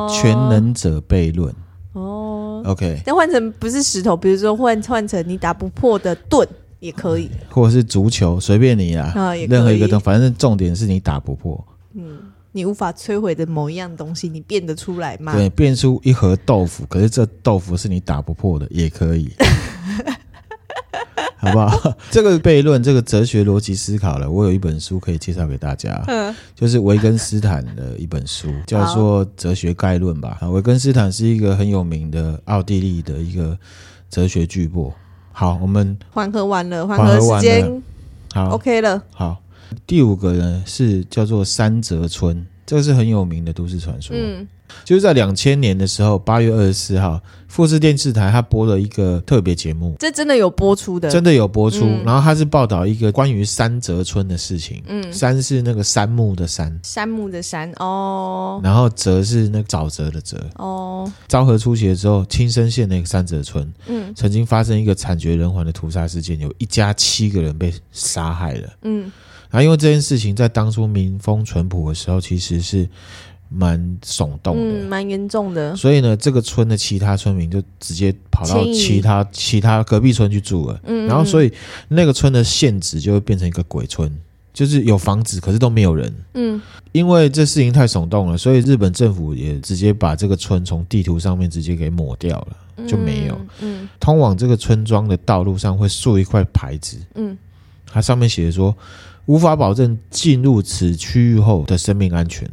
[0.08, 1.52] 全能者悖论。
[1.92, 3.02] 哦，OK。
[3.04, 6.46] 那换成不是石头，比如说换换成你打不破的盾
[6.78, 11.62] 也可以，或者是足球，随便你啊，啊任何一个都，反正重点是你打不破。
[11.94, 12.18] 嗯，
[12.52, 15.32] 你无法摧毁的某一样东西，你变得出来吗？
[15.32, 19.30] 对，变出一盒豆腐，可是这豆腐是你打不破的，也可以，
[21.36, 21.96] 好不好？
[22.10, 26.02] 这个悖论，这个哲学逻辑思考了，我有一本书可以介绍给大家，
[26.54, 30.38] 就是维根斯坦的一本书，叫做《哲学概论》吧。
[30.40, 33.56] 啊，维根斯坦是一个很有名的奥地利的一个
[34.10, 34.92] 哲学巨擘。
[35.30, 37.82] 好，我们缓和完了，缓和时间，
[38.34, 39.00] 好，OK 了。
[39.12, 39.40] 好，
[39.86, 44.14] 第五个呢是叫做三泽村，这个是很有名的都市传说。
[44.16, 44.46] 嗯。
[44.84, 51.86] 就是在两千年的时候，八月二十四号，富士电视台它播了一个特别节目，这真的有播出的，真的有播出。
[51.86, 54.82] 嗯、然后它是报道一个关于三泽村的事情。
[54.86, 58.60] 嗯，山是那个杉木的山，山木的山哦。
[58.62, 61.10] 然后泽是那个沼泽的泽哦。
[61.26, 68.68] 昭和初期的时候，青森县那个三泽村，嗯，曾经发生一个惨绝人寰的屠杀事件，有一家七个人被杀害了。
[68.82, 69.10] 嗯，
[69.50, 72.88] 然后因为这件事情在当初民风淳朴的时候，其实是。
[73.50, 75.74] 蛮耸动的，嗯，蛮严重的。
[75.74, 80.78] 所以呢，这个村的其他村民就直接跑到其他其他隔壁村去住了。
[80.84, 81.50] 嗯，然后所以
[81.88, 84.14] 那个村的县址就会变成一个鬼村，
[84.52, 86.14] 就是有房子，可是都没有人。
[86.34, 86.60] 嗯，
[86.92, 93.40] 因为这事情太耸动了，所以日本政府也直接把这个村从地图上面直接给抹掉了，就没有。
[93.62, 96.98] 嗯，通往这个村庄的道路上会竖一块牌子。
[97.14, 97.34] 嗯，
[97.86, 98.76] 它上面写着说，
[99.28, 102.50] 无法保证进入此区域后的生命安全。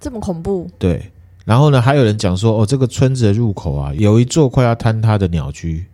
[0.00, 0.66] 这么恐怖？
[0.78, 1.12] 对，
[1.44, 5.84] 然后呢，还有人讲说，哦，这个村子的入口啊，有一座快要坍塌的鸟居，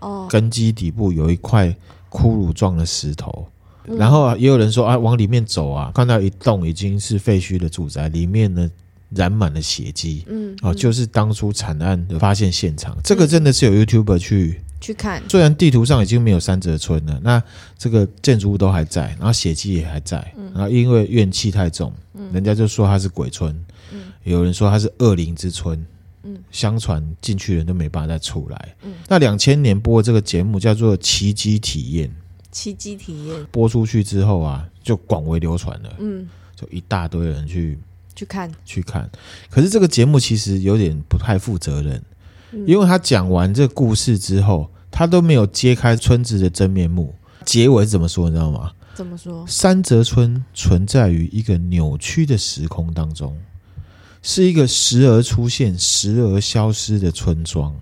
[0.00, 1.68] 哦，根基底部有一块
[2.10, 3.46] 骷髅状的石头，
[3.86, 8.68] 嗯、然后也有人说啊，往里面走啊，看到一栋已经是废墟的住宅，里面呢
[9.10, 14.60] 染满了血迹，嗯，哦，就是当初惨案的发现现场，嗯、这个真的是有 YouTuber 去。
[14.82, 17.40] 去看，虽然地图上已经没有三泽村了，那
[17.78, 23.54] 这个建筑物都还在，然后血迹也还在，嗯、然后因为怨气太重，嗯、人家就说它是鬼村，
[23.92, 25.86] 嗯、有人说它是恶灵之村，
[26.24, 28.74] 嗯、相传进去人都没办法再出来。
[28.82, 32.08] 嗯、那两千年播这个节目叫做《奇迹体验》，
[32.50, 33.46] 奇迹体验。
[33.52, 37.78] 播出去之后啊，就广为流传了，嗯，就一大堆人去
[38.16, 38.52] 去看。
[38.64, 39.08] 去看，
[39.48, 42.02] 可是这个节目其实有点不太负责任。
[42.66, 47.12] 因为他讲完这个故事之后，他都没有揭开村子的真面目。
[47.44, 48.28] 结尾是怎么说？
[48.28, 48.70] 你知道吗？
[48.94, 49.44] 怎么说？
[49.48, 53.36] 三泽村存在于一个扭曲的时空当中，
[54.22, 57.74] 是一个时而出现、时而消失的村庄。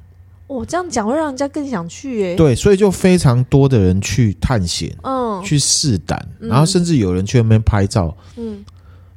[0.46, 2.36] 哦，这样讲会让人家更想去耶。
[2.36, 8.64] 对，所以就非常多的人去探险，嗯，去试胆，然后甚至有人去那边拍照，嗯。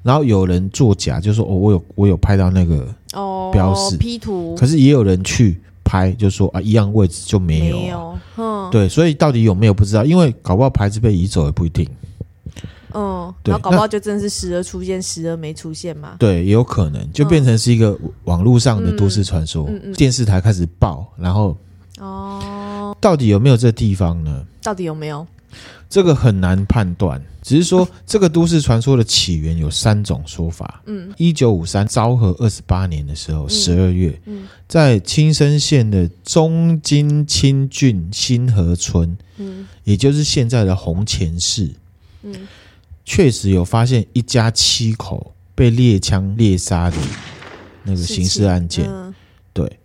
[0.03, 5.61] 然后有人作假，就说哦，我有我有拍到那个哦标识、哦、P 图，可是也有人去
[5.93, 11.87] 拍，就说啊一样位置就没有，没有，嗯，对，所以到底有没有不知道，因为搞不好牌子被移走也不一定，
[12.95, 19.75] 嗯，对，然后搞不好就真的是时而出现，时而没出现嘛，对，也有可能就变成是一个网络上的都市传说，嗯。
[19.75, 21.55] 嗯嗯、电视台开始报，然后
[21.99, 24.43] 哦，到底有没有这地方呢？
[24.63, 25.27] 到底有没有？
[25.93, 27.23] 这个很难判断。
[27.43, 30.81] 只是说， 这个都市传说的起源有三种说法。
[30.87, 41.69] 嗯，一九五三昭和二十八年的时候，十二月，嗯，在青森县的中金清郡新河村，嗯，也就是现在的弘前市，
[42.23, 42.33] 嗯，
[43.05, 46.97] 确实有发现一家七口被猎枪猎杀的
[47.83, 48.89] 那个刑事案件。
[49.53, 49.79] 对，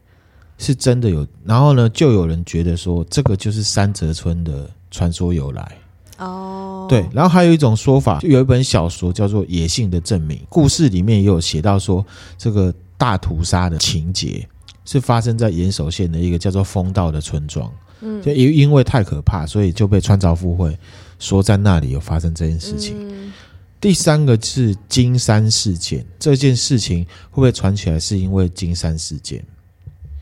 [0.57, 1.27] 是真的有。
[1.45, 5.77] 然后呢，就有人觉得说，这个就是三泽村的传说由来。
[6.19, 12.05] 哦，对，然后还有一种说法，就有一本小说叫做《野性的证明》，故事里面也有写到说，
[12.37, 14.47] 这个大屠杀的情节
[14.85, 17.73] 是发生在岩手县的一个叫做丰道的村庄。
[18.01, 20.77] 嗯，就因因为太可怕，所以就被川凿附会
[21.19, 22.97] 说在那里有发生这件事情。
[22.99, 23.33] 嗯，
[23.81, 29.45] 第三个是金山事件，这件事情会不会传起来是因为金山事件？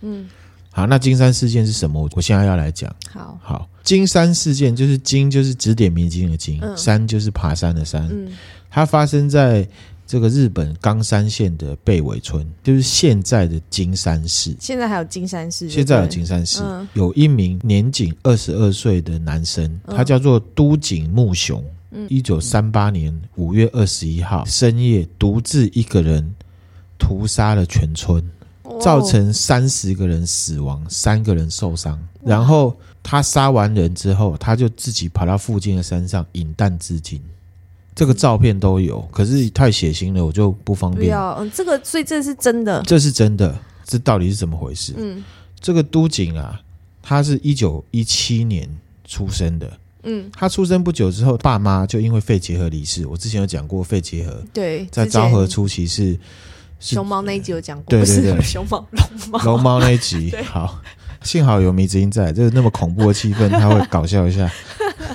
[0.02, 0.26] 嗯。
[0.76, 2.06] 好，那金山事件是什么？
[2.12, 2.94] 我现在要来讲。
[3.10, 8.06] 好，好，金山事件就是金，就是指点迷津的金，嗯、山就是爬山的山。
[8.10, 8.30] 嗯，
[8.68, 9.66] 它发生在
[10.06, 14.54] 这个日本冈山县的贝尾村，就是现在的金山市。
[14.60, 15.70] 现在还有金山市？
[15.70, 21.64] 现在有金山市，嗯、有一名年仅二十二岁的男生，他叫做都井木雄。
[21.92, 26.34] 嗯，一九三八年五月二十一号深夜，独自一个人
[26.98, 28.22] 屠杀了全村。
[28.80, 31.98] 造成三十个人死亡，三个人受伤。
[32.24, 37.22] 然后他杀完人之后，他就自己跑到附近的山上饮弹自尽。
[37.94, 41.06] 这个照片都有，可是太血腥了，我就不方便。
[41.06, 44.92] 不要，嗯，这个所以这是真的，这是真的，这到底是怎么回事？
[44.98, 45.24] 嗯，
[45.58, 46.60] 这个都井啊，
[47.02, 48.68] 他是一九一七年
[49.06, 49.72] 出生的。
[50.02, 53.06] 嗯，他出生不久之后，爸妈就因为肺结核离世。
[53.06, 56.16] 我之前有讲过肺结核，对，在昭和初期是
[56.78, 59.38] 熊猫那一集有讲过，对对对，熊猫龙猫。
[59.44, 60.80] 龙猫那一集好，
[61.22, 64.50] 幸好有迷之音在，就是那么恐怖的气氛，他会搞笑一下。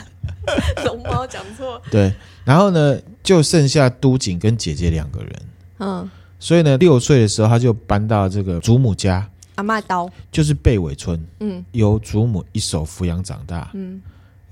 [0.85, 5.41] 龙猫讲错， 对，然后呢，就剩下都景跟姐姐两个人，
[5.79, 9.27] 嗯，所以呢，六岁的时候他就搬到这个祖母家。
[9.55, 10.09] 阿妈刀。
[10.31, 14.01] 就是贝尾村，嗯，由祖母一手抚养长大，嗯，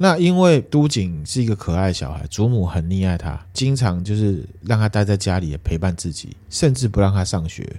[0.02, 7.70] 那因为都景是一个可爱小孩，祖母很溺爱他，经常就是让他待在家里陪伴自己，甚至不让他上学。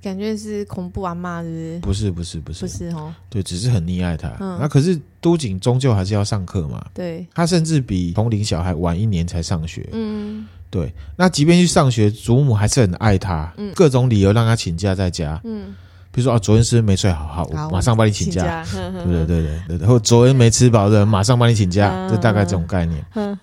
[0.00, 2.08] 感觉是恐怖阿妈，是不是？
[2.08, 3.12] 不是，不是，不是，不是哦。
[3.28, 4.28] 对，只是很溺爱他。
[4.38, 6.84] 嗯，那可是都景终究还是要上课嘛。
[6.94, 9.88] 对，他甚至比同龄小孩晚一年才上学。
[9.92, 10.92] 嗯，对。
[11.16, 15.40] 那即便去上学，祖母还是很爱他，嗯，各种理由让他请假在家。
[15.42, 15.74] 嗯。
[16.12, 18.64] 比如说啊，昨天是不是没睡好，好，我马上帮你请假。
[18.70, 23.04] 对对对对，然后昨天没吃饱的，马上帮你请假，就大概这种概念。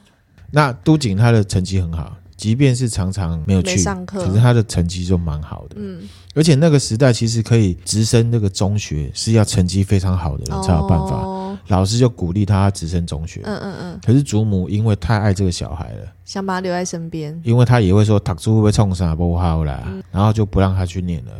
[0.51, 5.75] 那都景他的成绩很好，即便是常常没有去上课，可是他的成绩就蛮好的。
[5.79, 6.01] 嗯，
[6.35, 11.39] 而且那个时代其实可以直升那个中学，是要成绩非常好的人才有办法。
[11.67, 13.41] 老师就鼓励他直升中学。
[13.43, 13.99] 嗯嗯嗯。
[14.03, 21.31] 可是祖母因为太爱这个小孩了，想把他留在身边，因为他也会说读书会不会冲啥不好啦，然后就不让他去念了。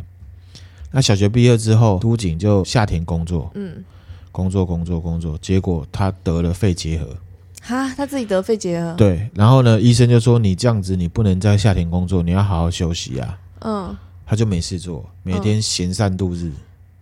[0.92, 3.84] 那小学毕业之后，都景就下田工作，嗯，
[4.32, 7.16] 工作工作工作，结果他得了肺结核，
[7.62, 16.50] 哈，他自己得肺结核，对，然后呢，医生就说你这样子，你不能在下田工作，你要好好休息啊，嗯，他就没事做，每天闲散度日，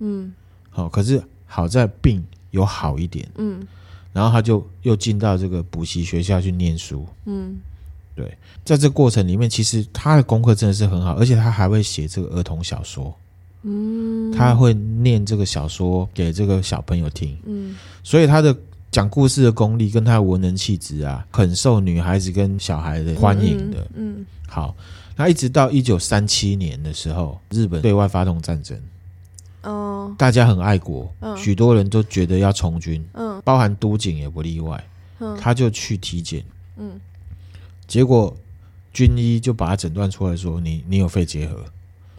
[0.00, 0.32] 嗯，
[0.68, 3.66] 好，可是好在病有好一点，嗯，
[4.12, 7.56] 然后他就又进到这个补习学校去念书，嗯，
[8.14, 13.16] 对，在这过程里面，其实他的功课真的是很好，而且他还会写这个儿童小说。
[13.62, 18.56] 嗯，他会念这个小说给这个小朋友听，嗯，所以他的
[18.90, 23.78] 讲故事的功力跟他的文人气质啊，很受女孩子跟小孩的欢迎的。
[23.94, 24.76] 嗯，嗯，好，
[25.16, 28.80] 那一直到一九三七年的时候，日本对外发动战争，
[29.62, 34.82] 哦，大家很爱国，嗯，许多人都觉得要从军，嗯，包含都警也不例外，
[35.18, 36.44] 嗯，他就去体检，
[36.76, 36.92] 嗯，
[37.88, 38.34] 结果
[38.92, 41.64] 军医就把他诊断出来说，你你有肺结核。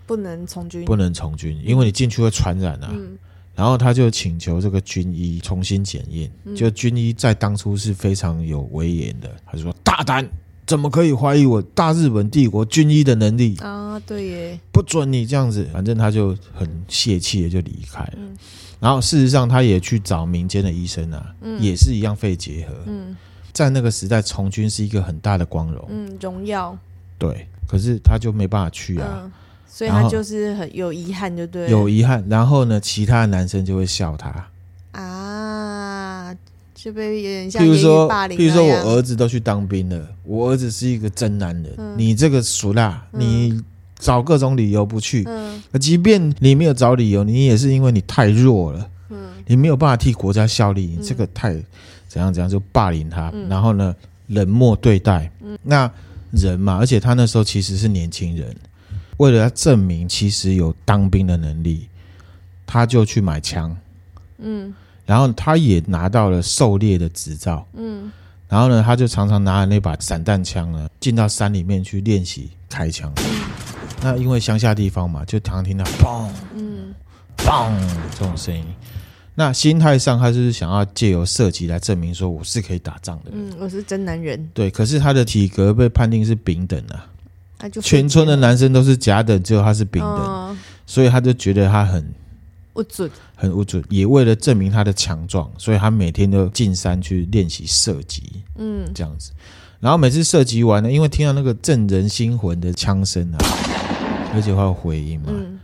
[0.10, 2.90] 不能从军，不能从军，因为你进去会传染啊。
[2.92, 3.16] 嗯、
[3.54, 10.28] 然后他就请求这个军医重新检验，嗯、就军医在当初是非常有威严的，他就说：“大胆，
[10.66, 14.00] 怎么可以怀疑我大日本帝国军医的能力啊？
[14.00, 18.14] 对耶，不准你这样子。”反正他就很泄气的就离开了。
[18.18, 18.36] 嗯、
[18.80, 22.74] 然后事实上，他也去找民间的医生啊，嗯、也是一样肺结核。
[22.88, 23.16] 嗯、
[23.54, 26.76] 在那个时代，从军是一个很大的光荣，嗯，荣耀。
[27.20, 29.32] 对，可是他就没办法去啊。
[29.70, 31.70] 嗯所以他就是很有遗憾，就对。
[31.70, 34.48] 有遗憾，然后呢，其他的男生就会笑他
[34.92, 36.36] 啊，
[36.74, 37.64] 就被有点像。
[37.64, 43.64] 比如说，比如说我儿子都去当兵了，我儿子是一个真男人，嗯、你这个俗辣，嗯、你
[44.00, 45.24] 找各种理由不去。
[45.28, 45.62] 嗯。
[45.80, 48.90] 即便你没有找理由，你也是因为你太弱了。
[49.10, 49.18] 嗯。
[49.46, 51.54] 你没有办法替国家效力，你这个太
[52.08, 53.96] 怎样怎样就霸凌他，嗯、然后呢，
[54.28, 55.32] 冷漠对待。
[55.44, 55.56] 嗯。
[55.62, 55.90] 那
[56.32, 58.54] 人嘛，而且他那时候其实是年轻人。
[59.20, 61.90] 为了要证明其实有当兵的能力，
[62.66, 63.76] 他就去买枪，
[64.38, 64.74] 嗯，
[65.06, 68.10] 然后他也拿到了狩猎的执照，嗯，
[68.48, 73.14] 然后呢，他就常常拿着那把散弹枪呢，进到山里面去练习开枪。
[74.02, 76.96] 那因为乡下地方嘛，就常常听到砰，嗯，
[77.36, 77.70] 砰
[78.18, 78.64] 这种声音。
[79.36, 84.50] 那心态上，他就是想要借由射击来证明说我是可以打仗的，嗯，我是真男人。
[84.54, 87.09] 对，可是他的体格被判定是平等啊。
[87.82, 92.14] 全村的男生都是甲等，只有他是丙等，嗯、所以他就觉得他很
[92.74, 93.84] 不准，很不准。
[93.90, 99.32] 也为了证明他的强壮，所以他每天都进山去练习射击，嗯，这样子。
[99.80, 103.38] 然后每次射击完呢，因为听到那个震人心魂的枪声啊，
[104.34, 105.60] 而且会有回音嘛，嗯、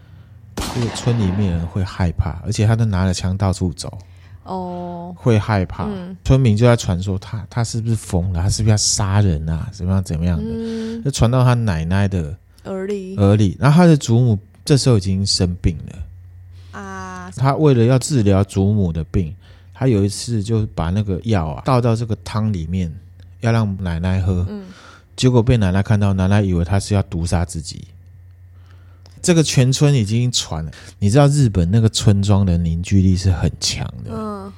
[0.73, 3.97] 这个村里面人会害怕，而且他都拿着枪到处走。
[4.45, 8.41] 哦，会害怕，嗯、村民就在传说他他是不是疯了？
[8.41, 9.67] 他是不是要杀人啊？
[9.71, 10.45] 怎么样怎么样的？
[10.47, 13.57] 嗯、就传到他奶奶的耳里耳里。
[13.59, 17.31] 然后他的祖母这时候已经生病了啊！
[17.35, 19.35] 他为了要治疗祖母的病，
[19.73, 22.93] 他有一次就把那个药啊倒到这个汤里面，
[23.39, 24.45] 要让奶奶喝。
[24.47, 24.65] 嗯、
[25.15, 27.87] 结果被奶奶看到，奶奶以为他是要毒杀自己。
[29.25, 34.11] 这个全村已经传了，你知道日本那个村庄的凝聚力是很强的。
[34.11, 34.53] 嗯，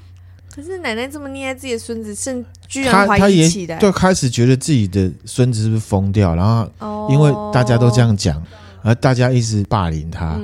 [0.53, 6.36] 可是奶奶这么溺爱自己的孙子，甚居然怀疑起来，就开始觉得自己的孙子是不是疯掉？
[6.36, 8.43] 然后因为大家都这样讲，
[8.82, 10.38] 而大家一直霸凌他，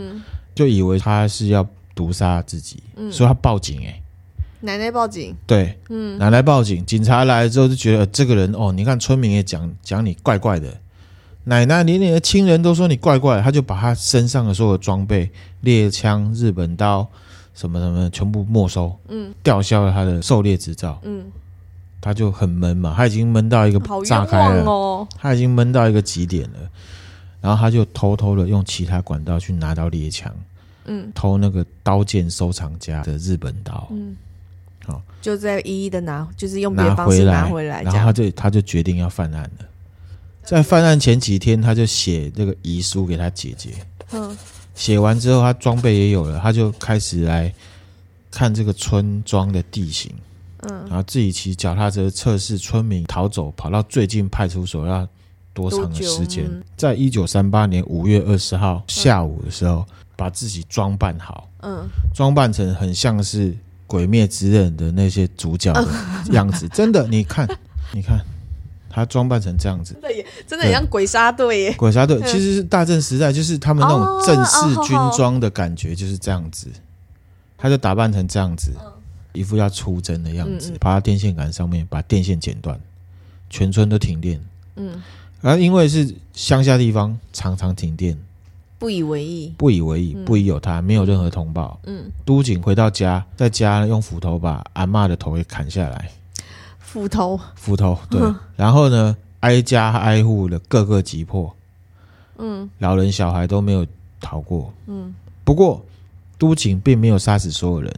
[0.56, 3.82] 就以为他是要毒杀自己，所以他报警。
[3.86, 4.02] 哎，
[4.62, 10.74] 奶奶报警，对，嗯，奶奶报警，警察来了之后就觉得这个人哦，你看村民也讲讲你怪怪的，
[11.46, 15.30] 奶奶连你的亲人都说你怪怪的，他就把他身上的所有装备，
[15.62, 17.08] 猎枪、日本刀
[17.54, 21.26] 什么什么全部没收，嗯，吊销了他的狩猎执照，嗯，
[22.00, 26.60] 他就很闷嘛，他已经闷到一个炸开了，哦，他已经闷到一个极点了，
[27.42, 30.34] 然后他就偷偷的用其他管道去拿到猎枪，
[30.86, 34.16] 嗯，偷那个刀剑收藏家的日本刀，嗯。
[34.86, 39.66] 好，就在一一的拿，就是用别的方式拿回来，然后他就他就决定要犯案了。
[40.44, 43.72] 在犯案前几天，他就写这个遗书给他姐姐。
[44.12, 44.38] 嗯，
[44.76, 47.54] 写完之后，他装备也有了，他就开始来
[48.30, 50.12] 看这个村庄的地形。
[50.70, 55.08] 嗯，然后自己骑脚踏车测试村民逃走跑到最近派出所要
[55.54, 56.46] 多长的时间。
[56.46, 59.86] 嗯、在一九三八年五月二十号下午的时候，嗯、
[60.16, 61.50] 把自己装扮好。
[61.62, 63.56] 嗯，装扮成很像是。
[63.86, 65.88] 鬼灭之刃的那些主角的
[66.32, 67.48] 样子，真的，你看，
[67.92, 68.18] 你看，
[68.96, 71.74] 他装扮成这样子，真的也，真的很像鬼杀队耶。
[71.76, 76.68] 鬼杀队其实是大正时代，就是他们那种正式军装的感觉，就是这样子。
[77.58, 78.72] 他就打扮成这样子，
[79.32, 82.80] 一副要出征的样子，爬到电线杆上面，把电线剪断，
[83.50, 84.40] 全村都停电。
[84.76, 85.02] 嗯，
[85.42, 88.16] 而因为是乡下地方，常常停电。
[88.78, 91.80] 不以为意，不以为意，不以有他，没有任何通报。
[91.86, 96.12] 嗯，都警回到家，在家用斧头把阿嬷的头给砍下来。
[96.94, 98.22] 斧头，斧头，对。
[98.56, 101.52] 然后呢，挨家挨户的各个击破。
[102.38, 103.84] 嗯，老人小孩都没有
[104.22, 104.72] 逃过。
[104.86, 105.12] 嗯，
[105.44, 105.84] 不过
[106.38, 107.92] 都警并没有杀死所有人。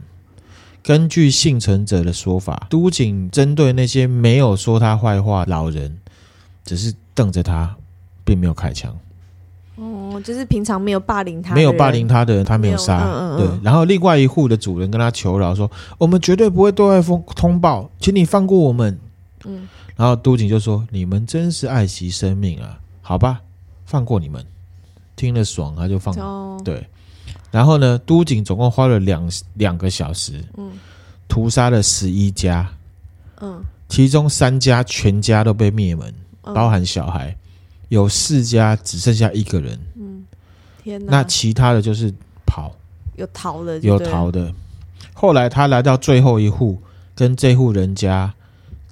[0.82, 5.98] 根据幸存者的说法，都警针对那些没有说他坏话老人，
[6.64, 7.76] 只是瞪着他，
[8.24, 8.98] 并没有开枪。
[10.16, 13.04] 哦，就是平常没有霸凌他，没有霸凌他的人，他没有杀。
[13.06, 18.98] 嗯嗯、对，然后另外一户的主人跟他求饶说：“我们绝对不会对外通通报，请你放过我们。”
[19.46, 23.42] 嗯，然后都警就说：“你们真是爱惜生命啊，好吧，
[23.86, 24.44] 放过你们。”
[25.16, 26.14] 听了爽，他就放。
[26.16, 26.86] 哦、对，
[27.52, 30.72] 然后呢，都警总共花了两两个小时，嗯，
[31.28, 32.70] 屠杀了十一家，
[33.40, 37.36] 嗯，其中三家全家都被灭门，包含小孩。
[37.90, 39.95] 有四家只剩下一个人，嗯，
[40.86, 41.12] 天哪！
[41.12, 42.14] 那其他的就是
[42.46, 42.72] 跑，
[43.16, 44.54] 有逃的，有逃的。
[45.16, 46.80] 后来他来到最后一户，
[47.16, 48.32] 跟这户人家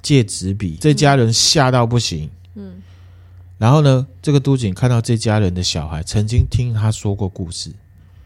[0.02, 2.82] 借纸笔，这家人吓到不行，嗯。
[3.60, 7.72] 然后呢，这个都警看到这家人的小孩曾经听他说过故事，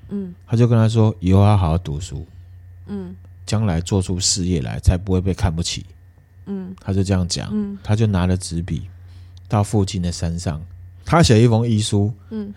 [0.08, 2.26] 嗯，他就跟他说：“以后要好好读书，
[2.86, 3.14] 嗯，
[3.46, 5.86] 将来做出事业来，才不会被看不起。”
[6.48, 8.88] 嗯，他就这样讲，嗯，他就拿了纸笔。
[9.50, 10.62] 到附近的山上，
[11.06, 12.14] 他写一封遗书。
[12.32, 12.54] 嗯，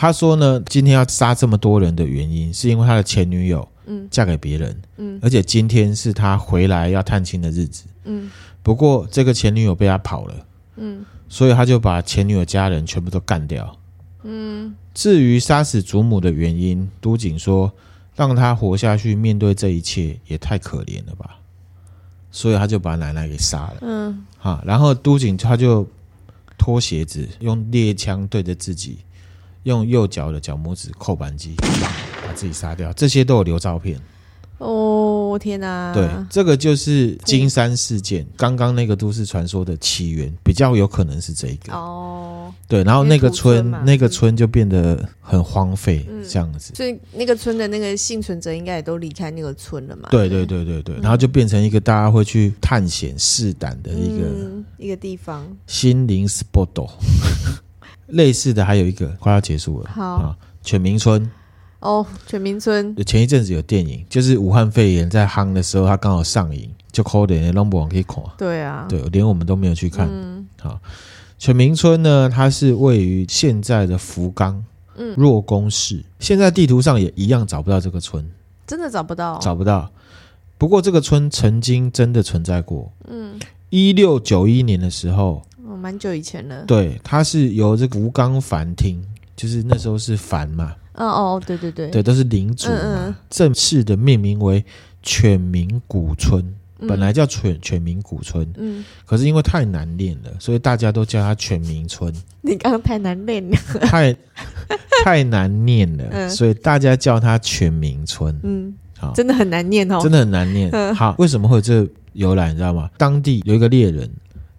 [0.00, 8.30] 他说呢，今天要杀这么多人的原因，是因为他的前女友，嗯，嫁给别人，嗯，而且今天是他回来要探亲的日子，嗯，
[8.62, 10.34] 不过这个前女友被他跑了，
[10.76, 13.76] 嗯，所以他就把前女友家人全部都干掉，
[14.22, 14.74] 嗯。
[14.94, 17.70] 至于杀死祖母的原因，都警说，
[18.16, 21.36] 让他活下去面对这一切也太可怜了吧，
[22.30, 25.86] 所以他就把奶奶给杀了，嗯，好，然后都警他就。
[26.58, 28.98] 脱鞋子，用猎枪对着自己，
[29.64, 31.54] 用右脚的脚拇指扣扳机，
[32.26, 32.92] 把自己杀掉。
[32.92, 34.00] 这些都有留照片。
[34.58, 35.90] 哦，天哪！
[35.94, 41.72] 对，这个就是金山事件，刚刚那个都市传说的起源，比较有可能是这个。
[41.72, 46.74] 哦，对，然后那个村，那个村就变得很荒废，这样子。
[46.74, 50.10] 所以那个村的那个幸存者应该也都离开那个村了嘛？
[50.10, 54.26] 对对对对对，然后就变成一个大家会去探险试胆的一个
[54.76, 56.86] 一个地方，心灵 spot。
[58.12, 61.30] 类似的还有一个快要结束了，好，犬鸣村。
[61.80, 68.22] 哦，犬鸣村前一阵子有电影，就是武汉肺炎在夯的时候，它刚好上映，就扣点 number one 可以看。
[68.36, 70.06] 对啊，对，连我们都没有去看。
[70.06, 70.78] 嗯，好，
[71.38, 74.62] 犬鸣村呢，它是位于现在的福冈，
[74.96, 76.04] 嗯，若宫市。
[76.18, 78.30] 现在地图上也一样找不到这个村，
[78.66, 79.90] 真的找不到，找不到。
[80.58, 82.92] 不过这个村曾经真的存在过。
[83.08, 83.40] 嗯，
[83.70, 85.42] 一六九一年的时候，哦，
[85.80, 86.64] 蛮久以前了。
[86.66, 89.02] 对，它是由这个吴刚凡厅，
[89.34, 90.76] 就是那时候是凡嘛。
[90.94, 94.62] 哦哦，对对对，对都是领主嘛，嗯嗯正式的命名为
[95.02, 96.44] 犬鸣古村，
[96.80, 102.12] 嗯、本来叫犬犬鸣谷村，嗯，可是因为太难念了，所以大家都叫它犬鸣村。
[102.42, 104.14] 你刚刚太难念了，太
[105.04, 108.38] 太难念了，嗯、所以大家叫它犬鸣村。
[108.42, 110.68] 嗯，好，真的很难念哦，真的很难念。
[110.72, 112.50] 嗯、好，为什么会有这个由来？
[112.50, 112.90] 你知道吗？
[112.98, 114.10] 当地有一个猎人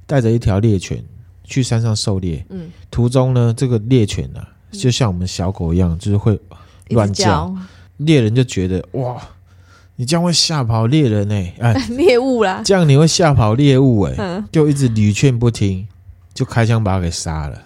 [0.08, 1.04] 带着一条猎犬
[1.52, 4.48] 去山上狩猎，嗯，途中呢，这个猎犬呢、啊。
[4.72, 6.40] 就像我们小狗一样，就是会
[6.92, 7.54] 乱叫。
[7.98, 9.18] 猎人就觉得哇，
[9.98, 15.86] 你这样会吓跑猎人呢、欸，哎， 猎物啦，这样你会吓跑猎物哎、欸，就一直屡劝不听，
[16.34, 17.62] 就开枪把他给杀了。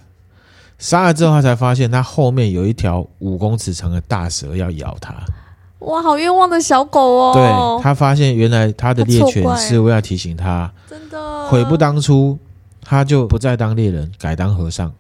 [0.80, 5.16] 杀了之后，他才发现他后面有一条五公尺长的大蛇要咬他。
[5.80, 7.34] 哇，好冤枉的小狗哦！
[7.36, 12.38] 对，他发现原来他的猎犬是为了提醒他，真的悔不当初，
[12.86, 14.94] 他就不再当猎人，改当和尚。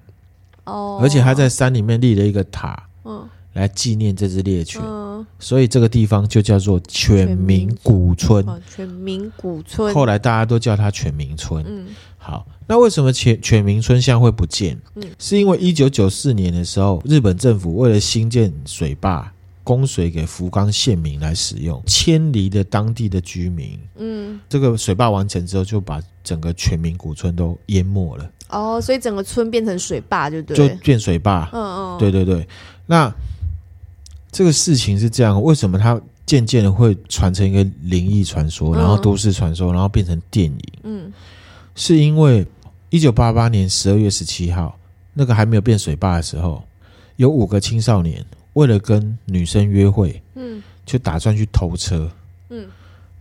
[0.66, 4.82] 哦，而且他在山里面立了一个塔，嗯，来纪念这只猎犬。
[4.84, 8.44] 嗯，所以这个地方就叫做犬鸣古村。
[8.76, 11.64] 犬鸣古村，后来大家都叫它犬鸣村。
[11.68, 11.86] 嗯，
[12.18, 14.82] 好，那为什么犬犬鸣村现在会不见？
[14.96, 19.32] 嗯，是因为一九九四年的时候，日本政府为了兴建水坝。
[19.66, 23.80] 供水给福冈县民来使用，迁离的当地的居民。
[23.96, 28.32] 嗯，这个水坝完成之后，就把整个全民古村都淹没了。
[28.50, 31.50] 哦，所以整个村变成水坝，就对，就变水坝。
[31.52, 32.48] 嗯嗯，对对对。
[32.86, 33.12] 那
[34.32, 40.74] 这个事情是这样，为什么它渐渐的会传成一个灵异传说，然后都市传说，然后变成电影？
[40.84, 41.12] 嗯，
[41.74, 42.46] 是因为
[42.92, 44.78] 一九八八年十二月十七号，
[45.16, 46.64] 那个还没有变水坝的时候，
[47.16, 48.24] 有五个青少年。
[48.56, 52.10] 为了跟女生约会，嗯，就打算去偷车，
[52.50, 52.66] 嗯，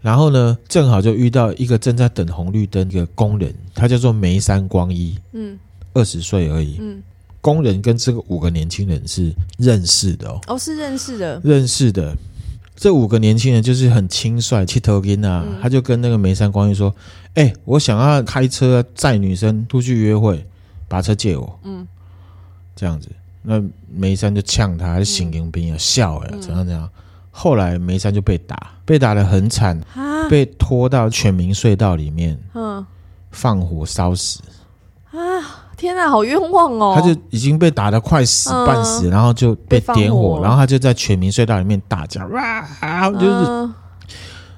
[0.01, 5.59] 然后呢，正好就遇到一个正在等红绿灯的工人，他叫做梅山光一，嗯，
[5.93, 7.03] 二十岁而已，嗯，
[7.41, 12.17] 工人跟这个五个年轻人是认识的哦，哦，是认识的，认识的，
[12.77, 16.95] 这五个年轻人就是很轻率，气头筋啊，他就跟那个梅山光一说，
[17.35, 20.47] 哎，我想要开车载女生出去约会，
[20.87, 21.85] 把车借我，嗯，
[22.77, 23.09] 这样子。
[23.47, 26.89] 那梅山就呛他，还是刑警兵啊，笑哎，怎样怎样？
[27.31, 29.79] 后来梅山就被打，被打的很惨，
[30.31, 32.85] 被拖到全民隧道里面，嗯，
[33.31, 34.41] 放火烧死。
[35.11, 35.21] 啊！
[35.77, 36.95] 天哪，好冤枉哦！
[36.97, 43.71] 他就已经被打得快死半死，然后就被点火，然后他就在全民隧道里面大叫哇，就是。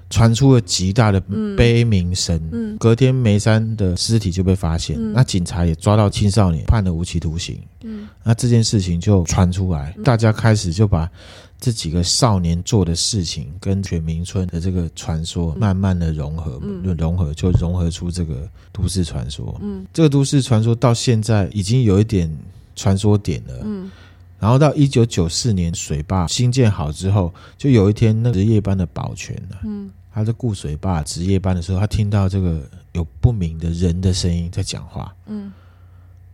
[0.08, 1.20] 传出了极大的
[1.56, 2.76] 悲鸣声。
[2.78, 7.58] 隔天，梅山的尸体就被发现，嗯、那警察也抓到青少年，判了无期徒刑。
[7.82, 11.10] 嗯、那这件事情就传出来，嗯、大家开始就把
[11.58, 19.58] 这几个少年做的事情跟犬鸣村的这个传说慢慢的融合，嗯、融合就融合出这个都市传说。
[19.62, 22.30] 嗯、这个都市传说到现在已经有一点
[22.74, 23.54] 传说点了。
[23.64, 23.90] 嗯、
[24.38, 29.60] 然后到一九九四年水坝新建好之后，就有一天那值夜班的保全呢、啊。
[29.64, 29.90] 嗯。
[30.12, 32.62] 他在顾水坝值夜班的时候，他听到这个
[32.92, 35.52] 有不明的人的声音在讲话，嗯，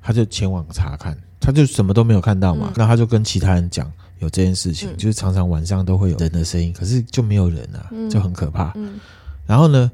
[0.01, 3.91] 他就前往查看，他就什么都没有看到嘛，嗯、那他就跟其他人讲
[4.21, 8.71] 有这件事情，嗯、就是常常晚上都会有人的声音，可是就没有人啊，嗯、就很可怕。
[8.77, 9.01] 嗯，
[9.49, 9.91] 然后呢，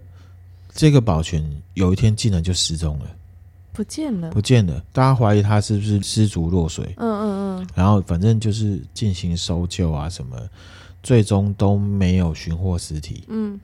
[0.75, 1.43] 这个保全
[1.73, 3.07] 有一天竟然就失踪了，
[3.73, 6.93] 不见了，不见了，大家怀疑他是不是失足落水？
[6.99, 7.18] 嗯，
[7.75, 10.37] 然后反正就是进行搜救啊什么，
[11.03, 13.25] 最终都没有寻获尸体。
[13.29, 13.59] 嗯。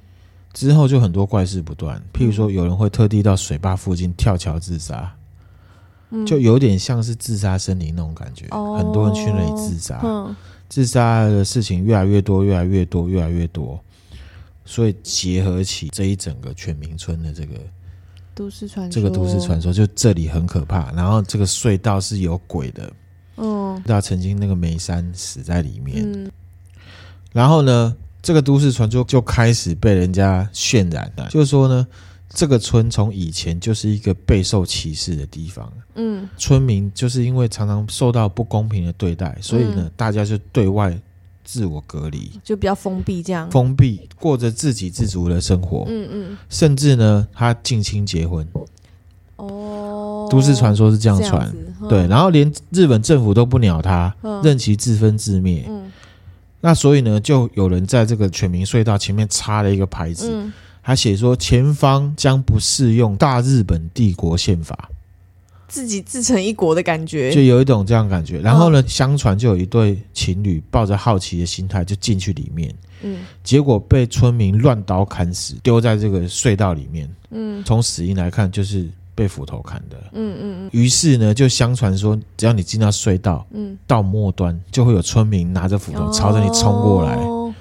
[0.53, 5.13] 之后就很多怪事不断，譬如说有人会特地到水坝附近跳桥自杀，
[6.11, 8.47] 嗯、就有点像是自杀森林那种感觉。
[8.53, 10.37] 哦、很多人去那里自杀，嗯、
[10.69, 13.81] 自杀的事情越来越多，越来越多，越来越多。
[14.65, 17.55] 所以结合起这一整个犬鸣村的这个
[18.33, 20.93] 都市传说，这个都市传说就这里很可怕。
[20.93, 22.93] 然后这个隧道是有鬼的，
[23.37, 26.31] 嗯，那曾经那个梅山死在里面，嗯、
[27.33, 27.95] 然后呢？
[28.27, 31.87] 这个都市传说就开始被人家渲染了，就是说呢，
[32.31, 40.99] 这个村从以前就是一个备受歧视的地方，嗯，村民就是因为常常受到不公平的对待，所以呢，嗯、大家就对外
[41.45, 43.51] 自我隔离，就比较封闭，这样。
[43.51, 48.49] 封闭过着自给自足的生活，嗯嗯，甚至呢，他近亲结婚，
[49.37, 51.55] 哦，都市传说是这样传，
[51.85, 55.91] 嗯、对，然后连日本政府都不鸟他，嗯、任其自生自灭，嗯。
[56.61, 64.89] 那所以呢，就有人在这个犬鸣隧道前面插了一个牌子，嗯、还写说前方将不适用大日本帝国宪法，
[65.69, 68.41] 自己自成一国的感觉，就有一种这样感觉。
[68.41, 78.89] 然后呢，哦、相传就有一对情侣抱着好奇的心态就进去里面，嗯，结果被村民乱刀砍死，丢在这个隧道里面，嗯，从死因来看就是。
[79.15, 80.71] 被斧头砍的，嗯嗯嗯。
[80.73, 87.15] 于是呢，就相传说，只要你进到隧道，嗯，到末端就会有村民拿着斧头朝着你冲过来。
[87.17, 87.55] 哦、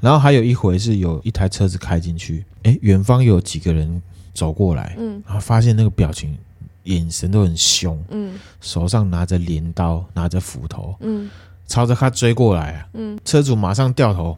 [0.00, 4.02] 然后还有一回是有一台车子开进去，哎，远方有几个人
[4.34, 6.36] 走过来，嗯，然后发现那个表情、
[6.84, 11.30] 眼神都很凶，嗯，手上拿着镰刀、拿着斧头，嗯，
[11.66, 14.36] 朝着他追过来啊，嗯，车主马上掉头，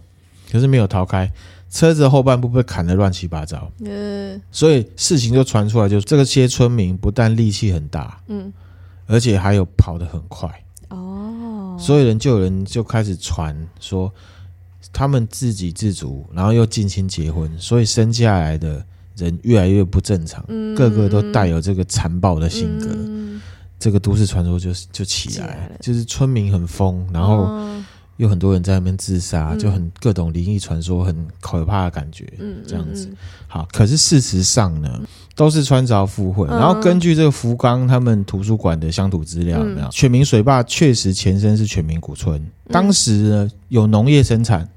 [0.50, 1.30] 可是没有逃开。
[1.70, 8.50] 车子的后半部被砍得乱七八糟，嗯，所以事情就传出来，就是这个些村民不但力气很大，嗯，
[9.06, 10.48] 而且还有跑得很快，
[10.88, 14.10] 哦，所以人就有人就开始传说，
[14.92, 18.82] 他们自给自足，然后又近亲结婚，所以生下来的
[19.16, 22.86] 人越来越不正常，嗯、个个都带有这个残暴的性格。
[22.90, 23.42] 嗯、
[23.78, 27.42] 这个都市传说就就起来，起来就是村民很疯，然后。
[27.42, 27.84] 哦
[28.18, 32.26] 有很多人在那边自杀，就很各种灵异传说，很可怕的感觉，
[32.66, 33.08] 这样子。
[33.46, 35.00] 好，可是事实上呢，
[35.36, 36.46] 都是穿凿附会。
[36.48, 39.88] 然后根据这个福冈他们图书馆的乡土资料，有没有？
[39.88, 44.68] 犬鸣水坝确实前身是犬鸣古村，当时呢有农业生产，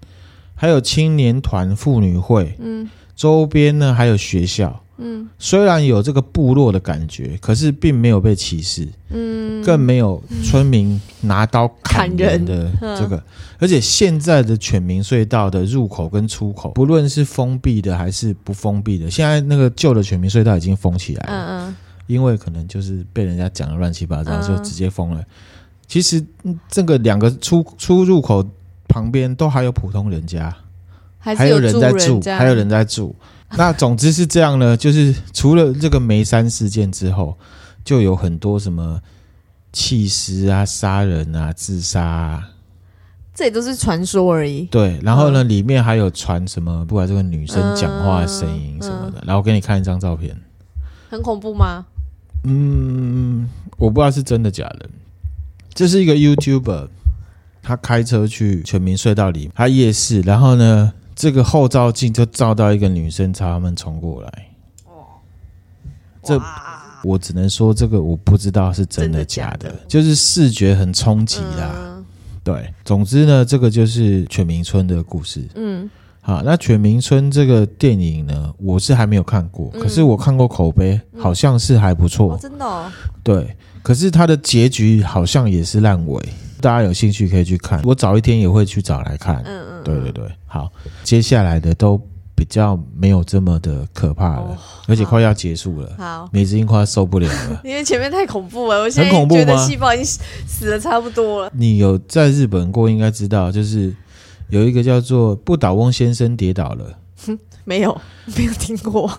[0.53, 4.83] 还有青年团、妇女会，嗯，周边呢还有学校。
[5.01, 13.21] 嗯，虽然有这个部落的感觉，可是并没有被歧视，嗯，更没有村民拿刀砍人的这个。
[13.59, 21.75] 而且现在的犬民隧道的入口跟出口，不论是封闭的还是不封闭的，现在那个旧的犬民隧道已经封起来了，嗯嗯，
[22.07, 25.23] 因为可能就是被人家讲的乱七八糟，就直接封了。
[25.87, 26.23] 其实
[26.69, 28.43] 这个两个出出入口
[28.87, 30.55] 旁边都还有普通人家，
[31.19, 33.15] 还有人在住，还有人在住。
[33.57, 37.37] 那总之是这样呢，就是除了这个梅山事件之后，
[37.83, 39.01] 就有很多什么
[39.73, 42.49] 弃尸啊、杀人啊、自杀啊，
[43.35, 44.63] 这也都是传说而已。
[44.71, 49.19] 对，然后呢，嗯、里面还有传什么，不管这个女生讲话的声音什么的。
[49.19, 50.33] 嗯嗯、然后我给你看一张照片，
[51.09, 51.85] 很恐怖吗？
[52.45, 54.89] 嗯，我不知道是真的假的。
[55.73, 56.87] 这是一个 YouTuber，
[57.61, 60.93] 他开车去全民隧道里，他夜市，然后呢。
[61.15, 64.47] 这个后照镜就照到一个女生朝他们冲过来，
[64.85, 65.05] 哦，
[66.23, 66.41] 这
[67.03, 72.03] 我只能说这个我不知道是真的假的，就是视觉很冲击啦。
[72.43, 75.47] 对，总之呢，这个就是犬鸣村的故事。
[75.55, 75.89] 嗯，
[76.21, 82.91] 好，那犬鸣村这个电影呢，我是还没有看过，可是我看过口碑，好像是还不错，真的。
[83.21, 86.19] 对，可是它的结局好像也是烂尾。
[86.59, 89.37] 大家有兴趣可以去看，我早一天也会去找来看。
[89.45, 90.71] 嗯嗯，对对对，好，
[91.03, 91.99] 接下来的都
[92.35, 94.57] 比较没有这么的可怕了，
[94.87, 95.93] 而且快要结束了。
[95.97, 100.05] 好，美子英快要受不了了， 因为前面太恐怖了，我现在觉得细胞已经
[100.47, 101.51] 死的差不多了。
[101.53, 103.93] 你有在日本过，应该知道，就是
[104.49, 106.97] 有一个叫做不倒翁先生跌倒了。
[107.25, 107.99] 哼， 没有，
[108.35, 109.11] 没有听过。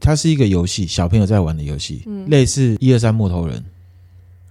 [0.00, 3.64] 它是一个游戏，小朋友在玩的游戏，类似一二三木头人。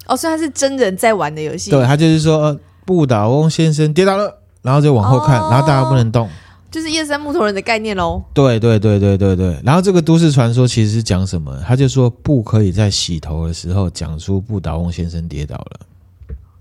[0.06, 1.72] 哦，所以它是真人在玩的游戏。
[1.72, 6.30] 对，他就是说，不倒翁先生跌倒了，然后就往后看，哦、然后大家不能动，
[6.70, 8.22] 就是一二三木头人的概念喽。
[8.34, 9.60] 对对对对对对。
[9.64, 11.58] 然后这个都市传说其实是讲什么？
[11.68, 15.80] 他就说不可以在洗头的时候讲出不倒翁先生跌倒了。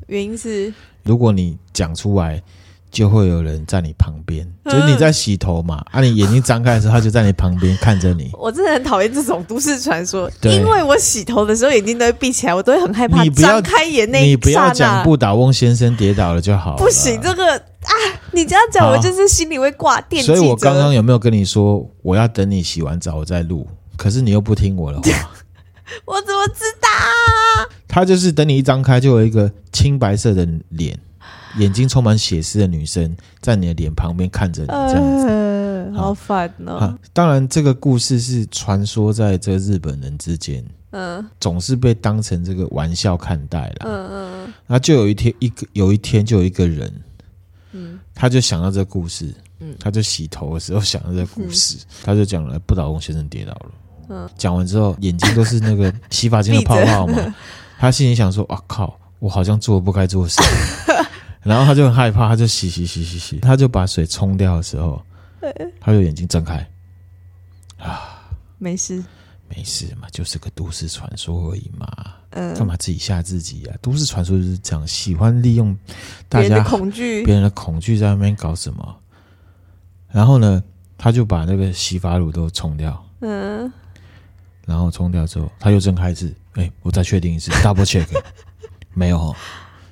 [0.07, 0.73] 原因是，
[1.03, 2.43] 如果你讲出来。
[2.89, 8.31] 就会有人在你旁边，就是你在洗头嘛，啊，你眼睛张开的时候，他就在你旁边看着你。
[8.39, 13.23] 我真的很讨厌这种都市传说，因为我洗头的时候眼睛都会闭起来，我都会很害怕。
[13.23, 16.79] 你不要张开眼那你不要讲不倒翁先生跌倒了就好了。
[16.79, 17.61] 不行，这个啊，
[18.37, 20.23] 你这样讲，我就是心里会挂电。
[20.23, 23.67] 所以我刚刚有没有跟你说，我要等你洗完澡我再录？
[23.97, 25.31] 可是你又不听我的话，
[26.05, 26.89] 我怎么知道？
[27.89, 30.99] 他就是等你一张开，就有一个青白色的脸。
[31.59, 36.99] 眼睛充满血丝的女生在你的脸旁边看着你，这样子，呃、好烦哦、啊。
[37.15, 43.77] 当然，这个故事是传说在这日本人之间，嗯、呃，总是被当成这个玩笑看待了。
[43.87, 44.53] 嗯嗯。
[44.67, 46.93] 那就有一天，一个有一天，就有一个人，
[47.77, 53.71] 嗯，他就想到这个故事，嗯，他就洗头的时候想到这个故事，嗯、他就讲了不倒翁先生跌倒了。
[54.09, 57.35] 嗯，讲完之后，眼睛都是那个洗发精的泡泡嘛，
[57.79, 60.41] 他心里想说：“啊靠，我好像做了不该做的事。
[61.43, 65.03] ”然后他就很害怕，他就洗洗洗洗洗，他就把水冲掉的时候，
[65.81, 66.67] 他就眼睛睁开，
[67.79, 68.23] 啊，
[68.59, 69.05] 没事，
[69.49, 71.87] 没事嘛，就是个都市传说而已嘛，
[72.31, 73.77] 嗯，干嘛自己吓自己啊？
[73.81, 75.77] 都市传说就是这样，喜欢利用
[76.29, 78.97] 大家恐惧，别人的恐惧在那边搞什么？
[80.11, 80.63] 然后呢，
[80.99, 83.73] 他就把那个洗发乳都冲掉，嗯，
[84.67, 88.07] 然后冲掉之后，他又睁开一次，哎，我再确定一次，double check，
[88.95, 89.35] 没有，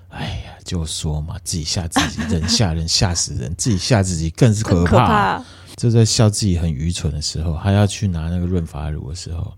[0.08, 0.50] 哎呀。
[0.64, 4.90] 就说嘛，自己吓自己，人吓人，吓死人；自己吓自己，更是可怕。
[4.90, 5.44] 可怕
[5.76, 9.52] 就在笑自己很愚蠢的时候，还要去拿那个润发乳的时候，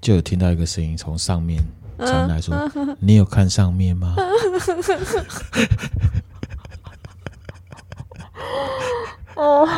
[0.00, 1.62] 就有听到一个声音从上面
[1.98, 4.14] 传来说：“嗯、你有看上面吗？”
[9.36, 9.68] 哦，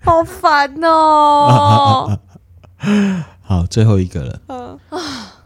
[0.00, 2.18] 好烦哦！
[3.42, 4.40] 好，最后一个了。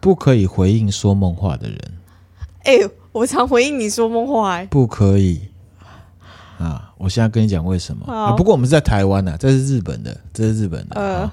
[0.01, 1.79] 不可以回应说梦话的人。
[2.65, 2.91] 哎呦！
[3.13, 5.49] 我常回应你说梦话，欸，不可以
[6.59, 6.93] 啊！
[7.05, 8.33] 我现在跟你讲为什么啊？
[8.33, 10.97] 不过我们是在台湾啊，这是日本的，这是日本的。
[10.97, 11.33] 呃、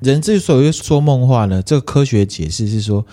[0.00, 3.04] 人之所以说梦话呢，这个科学解释是说，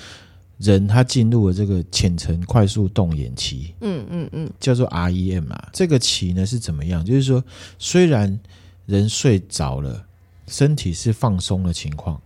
[0.58, 5.70] 人他进入了这个浅层快速动眼期，嗯嗯嗯，叫做 REM 啊。
[5.72, 7.06] 这个期呢是怎么样？
[7.06, 7.42] 就是说，
[7.80, 8.38] 虽然
[8.86, 10.04] 人睡着了，
[10.48, 12.20] 身体是放松的情况，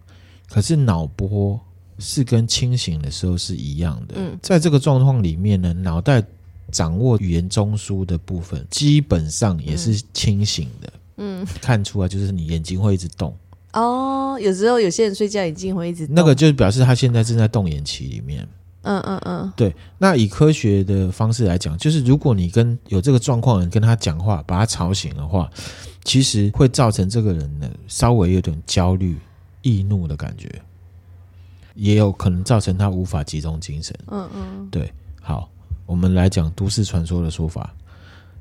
[0.49, 1.59] 可是脑波
[1.99, 4.15] 是跟清醒的时候是一样的。
[4.17, 6.23] 嗯，在这个状况里面呢，脑袋
[6.75, 10.93] 掌握语言中枢的部分基本上也是清醒的。
[11.15, 13.33] 嗯，看出来就是你眼睛会一直动。
[13.71, 18.45] 哦，有时候有些人睡觉眼睛会一直动，那个就表示他现在正在动眼期里面。
[18.81, 19.73] 嗯嗯嗯，对。
[19.97, 25.49] 那以科学的方式来讲，就是如果你跟有这个状况的人跟他讲话，把他吵醒的话，
[26.03, 29.17] 其实会造成这个人呢稍微有点焦虑、
[29.61, 30.61] 易怒的感觉，
[31.73, 33.95] 也有可能造成他无法集中精神。
[34.07, 34.93] 嗯嗯，对。
[35.21, 35.49] 好，
[35.85, 37.73] 我们来讲都市传说的说法，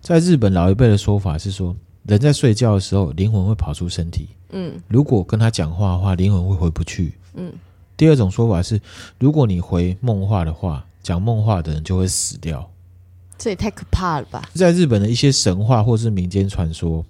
[0.00, 1.74] 在日本老一辈的说法是说。
[2.06, 4.28] 人在睡觉的时候，灵魂会跑出身体。
[4.50, 7.14] 嗯，如果跟他讲话的话，灵魂会回不去。
[7.32, 7.50] 嗯，
[7.96, 8.78] 第二种说法是，
[9.18, 12.70] 如果你回梦话的话，讲梦话的人就会死掉。
[13.38, 14.50] 这也太可怕了吧！
[14.52, 17.02] 在日本的一些神话或是民间传说，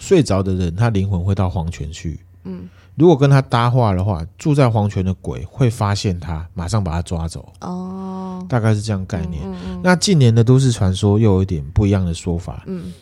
[0.00, 2.18] 睡着的人他灵魂会到黄泉去。
[2.42, 2.68] 嗯，
[3.00, 7.50] 如果跟他搭话的话，住在黄泉的鬼会发现他，马上把他抓走。
[7.62, 9.42] 哦，大概是这样概念。
[9.42, 9.80] 嗯嗯嗯。
[9.82, 12.62] 那近年的都市传说又有一点不一样的说法。
[12.66, 12.92] 嗯。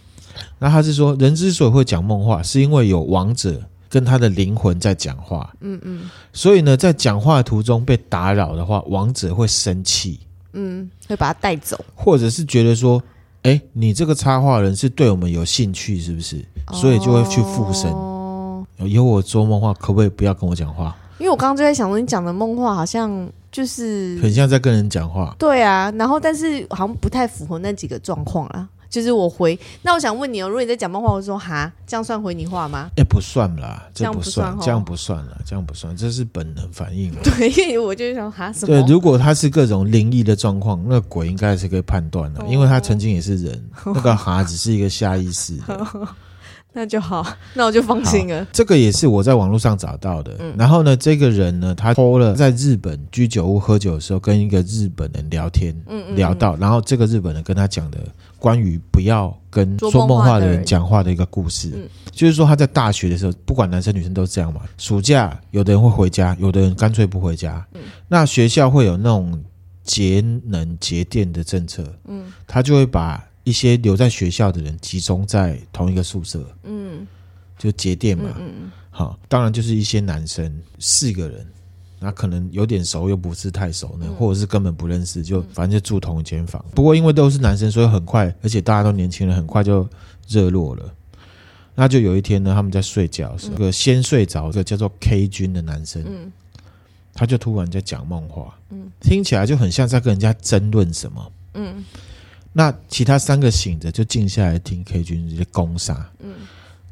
[0.56, 5.52] 那他是说，人之所以会讲梦话，是因为有王者跟他的灵魂在讲话。
[5.62, 6.08] 嗯嗯。
[6.32, 10.20] 所以呢，在讲话的途中被打扰的话，王者会生气。
[10.52, 13.02] 嗯，会把他带走，或者是觉得说，
[13.42, 16.44] 哎，你这个插画人是对我们有兴趣，是不是？
[16.72, 17.90] 所以就会去附身。
[17.90, 18.14] 哦。
[18.80, 20.96] 以后我做梦话，可不可以不要跟我讲话？
[21.18, 25.34] 因为我刚刚就在想说，你讲的梦话好像就是很像在跟人讲话。
[25.38, 28.68] 对啊，然后但是好像不太符合那几个状况啦。
[28.90, 32.88] 就是我回，那我想问你哦，如果你在讲梦话，我说哈，这样算回你话吗？
[32.92, 37.12] 哎、欸，不算啦，这不算，这样不算了，这样不算，这是本能反应。
[37.22, 38.80] 对，因为我就想哈什么？
[38.80, 45.86] 对，如果他是各种灵异的状况，那鬼应该是可以判断的，因为他曾经也是人，那个哈只是一个下意识的。
[46.78, 48.46] 那就好， 那我就放心了。
[48.52, 50.36] 这个也是我在网络上找到的。
[50.38, 57.98] 嗯、然后呢，这个人呢，他 PO 了在日本居酒屋喝酒的时候，跟一个日本人聊天，嗯嗯嗯聊到，然后这个日本人跟他讲的
[58.38, 64.60] 关于不要跟说梦话的人讲话的一个故事，嗯、就是说他在大学的时候，不管男生女生都这样嘛。
[64.76, 67.66] 暑假有的人会回家，有的人干脆不回家。
[67.74, 69.42] 嗯、那学校会有那种
[69.82, 73.24] 节能节电的政策，嗯，他就会把。
[73.48, 77.06] 一些留在学校的人集中在同一个宿舍，嗯，
[77.56, 81.46] 就节电嘛，嗯，嗯，好，当然就是一些男生四个人，
[81.98, 86.62] 那可能有点熟又不是太熟呢，嗯、或者是根本不认识，就反正就住同一间房。
[86.74, 89.88] 不过因为都是男生，所以很快，而且大家都年轻人，很快就
[90.28, 90.94] 热络了。
[91.74, 96.30] 那就有一天呢，他们在睡觉的时先睡着的叫做 K 君的男生，嗯，
[97.14, 101.82] 他就突然在讲梦话，嗯，听起来就很像在跟人家争论什么，嗯。
[102.58, 106.34] 那其他三个醒着就静下来听 K 君这些攻杀，嗯，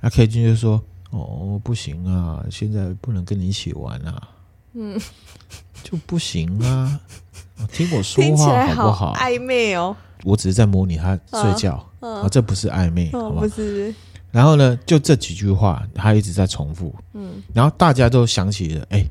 [0.01, 4.29] 那 K 君就说：“哦，不行啊，现在不能跟你一起玩啊，
[4.75, 4.97] 嗯，
[5.83, 7.01] 就不行啊，
[7.73, 9.12] 听我说话好不好？
[9.14, 13.41] 暧昧哦，我只是在模拟他睡觉，啊，啊，这不是暧昧，哦，好吧？
[13.41, 13.93] 不是。
[14.31, 19.05] 然后呢，就这几句话，他一直在重复，嗯，然后大家都想起了，哎，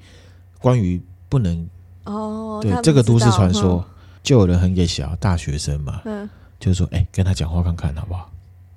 [0.61, 1.67] 关于不能
[2.05, 3.85] 哦，对这个都市传说。
[3.85, 3.91] 嗯”
[4.25, 6.27] 就有人很给小大学生嘛，嗯，
[6.59, 8.31] 就是说，哎、欸，跟他讲话看看好不好？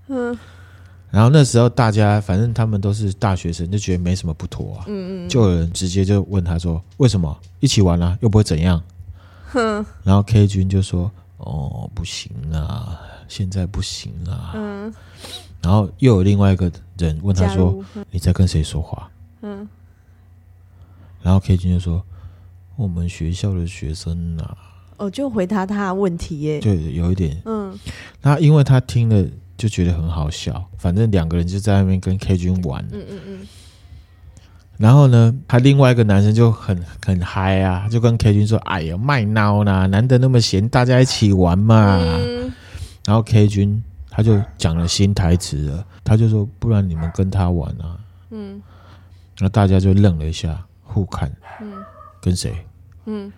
[0.09, 0.37] 嗯，
[1.11, 8.17] 然后那时候大家反正他们都是大学生，就觉得没什么不妥啊，嗯嗯，就有人直接就问他说，为什么一起玩啊？
[8.21, 8.83] 又不会怎样？
[9.51, 12.99] 哼，然后 K 君就说，哦，不行啊，
[13.29, 14.93] 现在不行啊，嗯，
[15.63, 19.11] 然后又有另外一个人问他说，你在跟谁说话？
[19.43, 19.69] 嗯，
[21.23, 22.03] 然后 K 君就说，
[22.77, 24.57] 我们学校的学生啊。
[24.99, 27.79] 哦，就回答他的问题耶，对有一点，嗯，
[28.21, 29.25] 那因为他听了
[29.57, 33.47] 就觉得很好笑，反正两个人就在那边跟 K 君玩，嗯嗯嗯，
[34.77, 41.97] 然后呢，他另外一个男生就很很嗨啊，就跟 K 君说：“哎呀，卖闹啦，难得那么闲，大家一起玩嘛。
[42.01, 42.53] 嗯”
[43.07, 47.99] 然后 K 君他就讲了新台词了，他就说：“不然你们跟他玩啊？”
[48.31, 48.61] 嗯，
[49.39, 51.31] 那大家就愣了一下，互看，
[51.61, 51.73] 嗯，
[52.21, 52.53] 跟谁？
[53.07, 53.33] 嗯。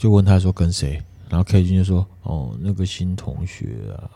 [0.00, 0.98] 就问他说跟谁，
[1.28, 4.08] 然后 K 君就说：“哦，那个新同学啊，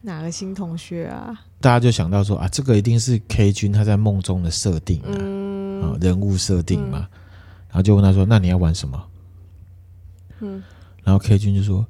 [0.00, 7.08] 哪个新同学啊？”大家就想到说：“啊，这个一定是 K 君他在梦中的设定啊，嗯、啊，人物设定嘛。
[7.10, 7.18] 嗯”
[7.70, 9.04] 然后就问他说：“那你要玩什么？”
[10.38, 10.62] 嗯，
[11.02, 11.84] 然后 K 君就说：“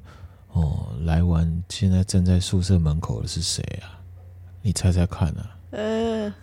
[0.53, 4.01] 哦，来玩现在站在宿舍门口的是谁啊？
[4.63, 6.33] 你猜猜看啊？”呃，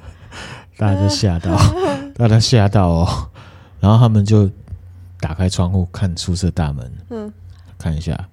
[0.78, 1.54] 大家都吓到，
[2.16, 3.30] 大家吓到哦，
[3.80, 4.50] 然后他们就。
[5.20, 7.32] 打开窗户看宿舍大门，嗯，
[7.76, 8.28] 看一下，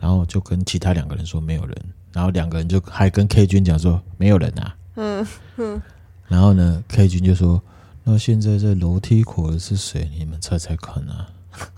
[0.00, 1.76] 然后就跟其他两个人说没有人，
[2.12, 5.80] 然后两个人就还跟 K 君讲说没有人啊，嗯嗯，
[6.26, 7.62] 然后呢，K 君就说，
[8.04, 10.10] 那现在在楼梯口的是谁？
[10.16, 11.28] 你们猜猜看啊。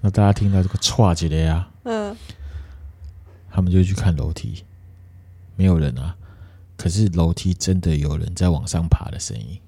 [0.00, 2.16] 那大家听到这个唰起来呀，嗯，
[3.50, 4.64] 他们就去看楼梯，
[5.56, 6.14] 没有人啊，
[6.76, 9.58] 可是楼梯真的有人在往上爬的声音，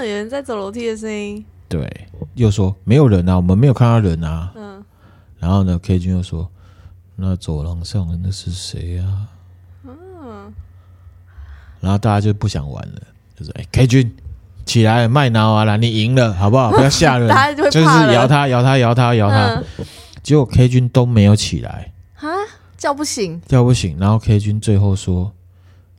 [0.00, 4.84] 嗯，有人在走楼梯的声音，对，又说没有人啊，我们没有看到人啊，嗯，
[5.38, 6.48] 然后呢，K 君又说，
[7.16, 9.28] 那走廊上的那是谁啊？
[9.84, 10.52] 嗯，
[11.80, 13.00] 然后大家就不想玩了，
[13.36, 14.16] 就是，哎，K 君。
[14.66, 15.78] 起来，麦闹啊啦！
[15.78, 16.70] 你赢了，好不好？
[16.70, 17.26] 不要吓人，
[17.56, 19.54] 就，就是摇他，摇他，摇他，摇他。
[19.54, 19.64] 嗯、
[20.22, 22.28] 结果 K 君都没有起来啊，
[22.76, 23.96] 叫不醒，叫不醒。
[23.98, 25.32] 然后 K 君最后说：“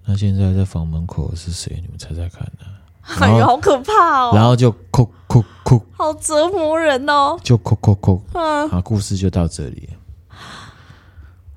[0.06, 1.80] 那现在在房门口是谁？
[1.82, 2.78] 你们猜猜看呢、啊？”
[3.20, 4.32] 哎呦，好可怕哦！
[4.36, 7.38] 然后就哭哭哭，好折磨人哦！
[7.44, 9.90] 就哭哭哭，嗯，好，故事就到这里。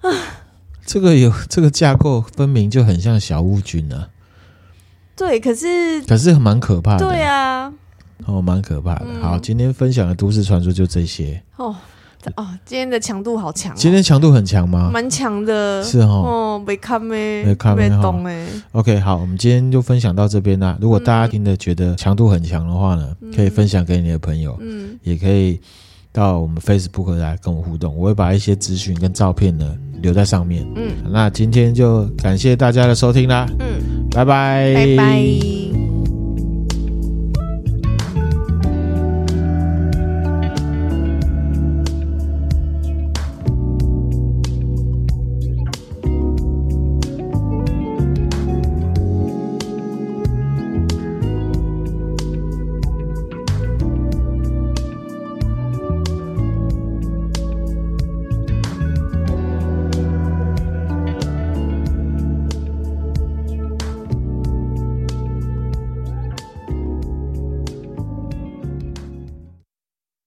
[0.01, 0.11] 啊，
[0.85, 4.09] 这个有这个架构分明就很像小屋君呢、啊。
[5.15, 7.07] 对，可是可是蛮可怕的。
[7.07, 7.73] 对啊，
[8.27, 9.07] 哦，蛮可怕的。
[9.07, 11.43] 嗯、好，今天分享的都市传说就这些。
[11.57, 11.77] 哦
[12.37, 13.75] 哦，今天的强度好强、哦。
[13.77, 14.91] 今天强度很强吗？
[14.93, 15.83] 蛮强的。
[15.83, 16.07] 是哦。
[16.07, 18.47] 哦，没看没没看没懂哎。
[18.73, 20.77] OK，好，我们今天就分享到这边啦。
[20.81, 24.57] 如果大家听的觉得强度很强的话呢，嗯、可以分享给你的朋友。
[24.61, 24.99] 嗯。
[25.03, 25.61] 也可以
[26.13, 30.67] 到我们 Facebook 来跟我互动，我会把一些资讯跟照片呢留在上面。
[30.77, 30.93] 嗯。
[31.11, 33.47] 那今天就感谢大家的收听啦。
[33.59, 34.09] 嗯。
[34.11, 34.75] 拜拜。
[34.75, 35.62] 拜拜。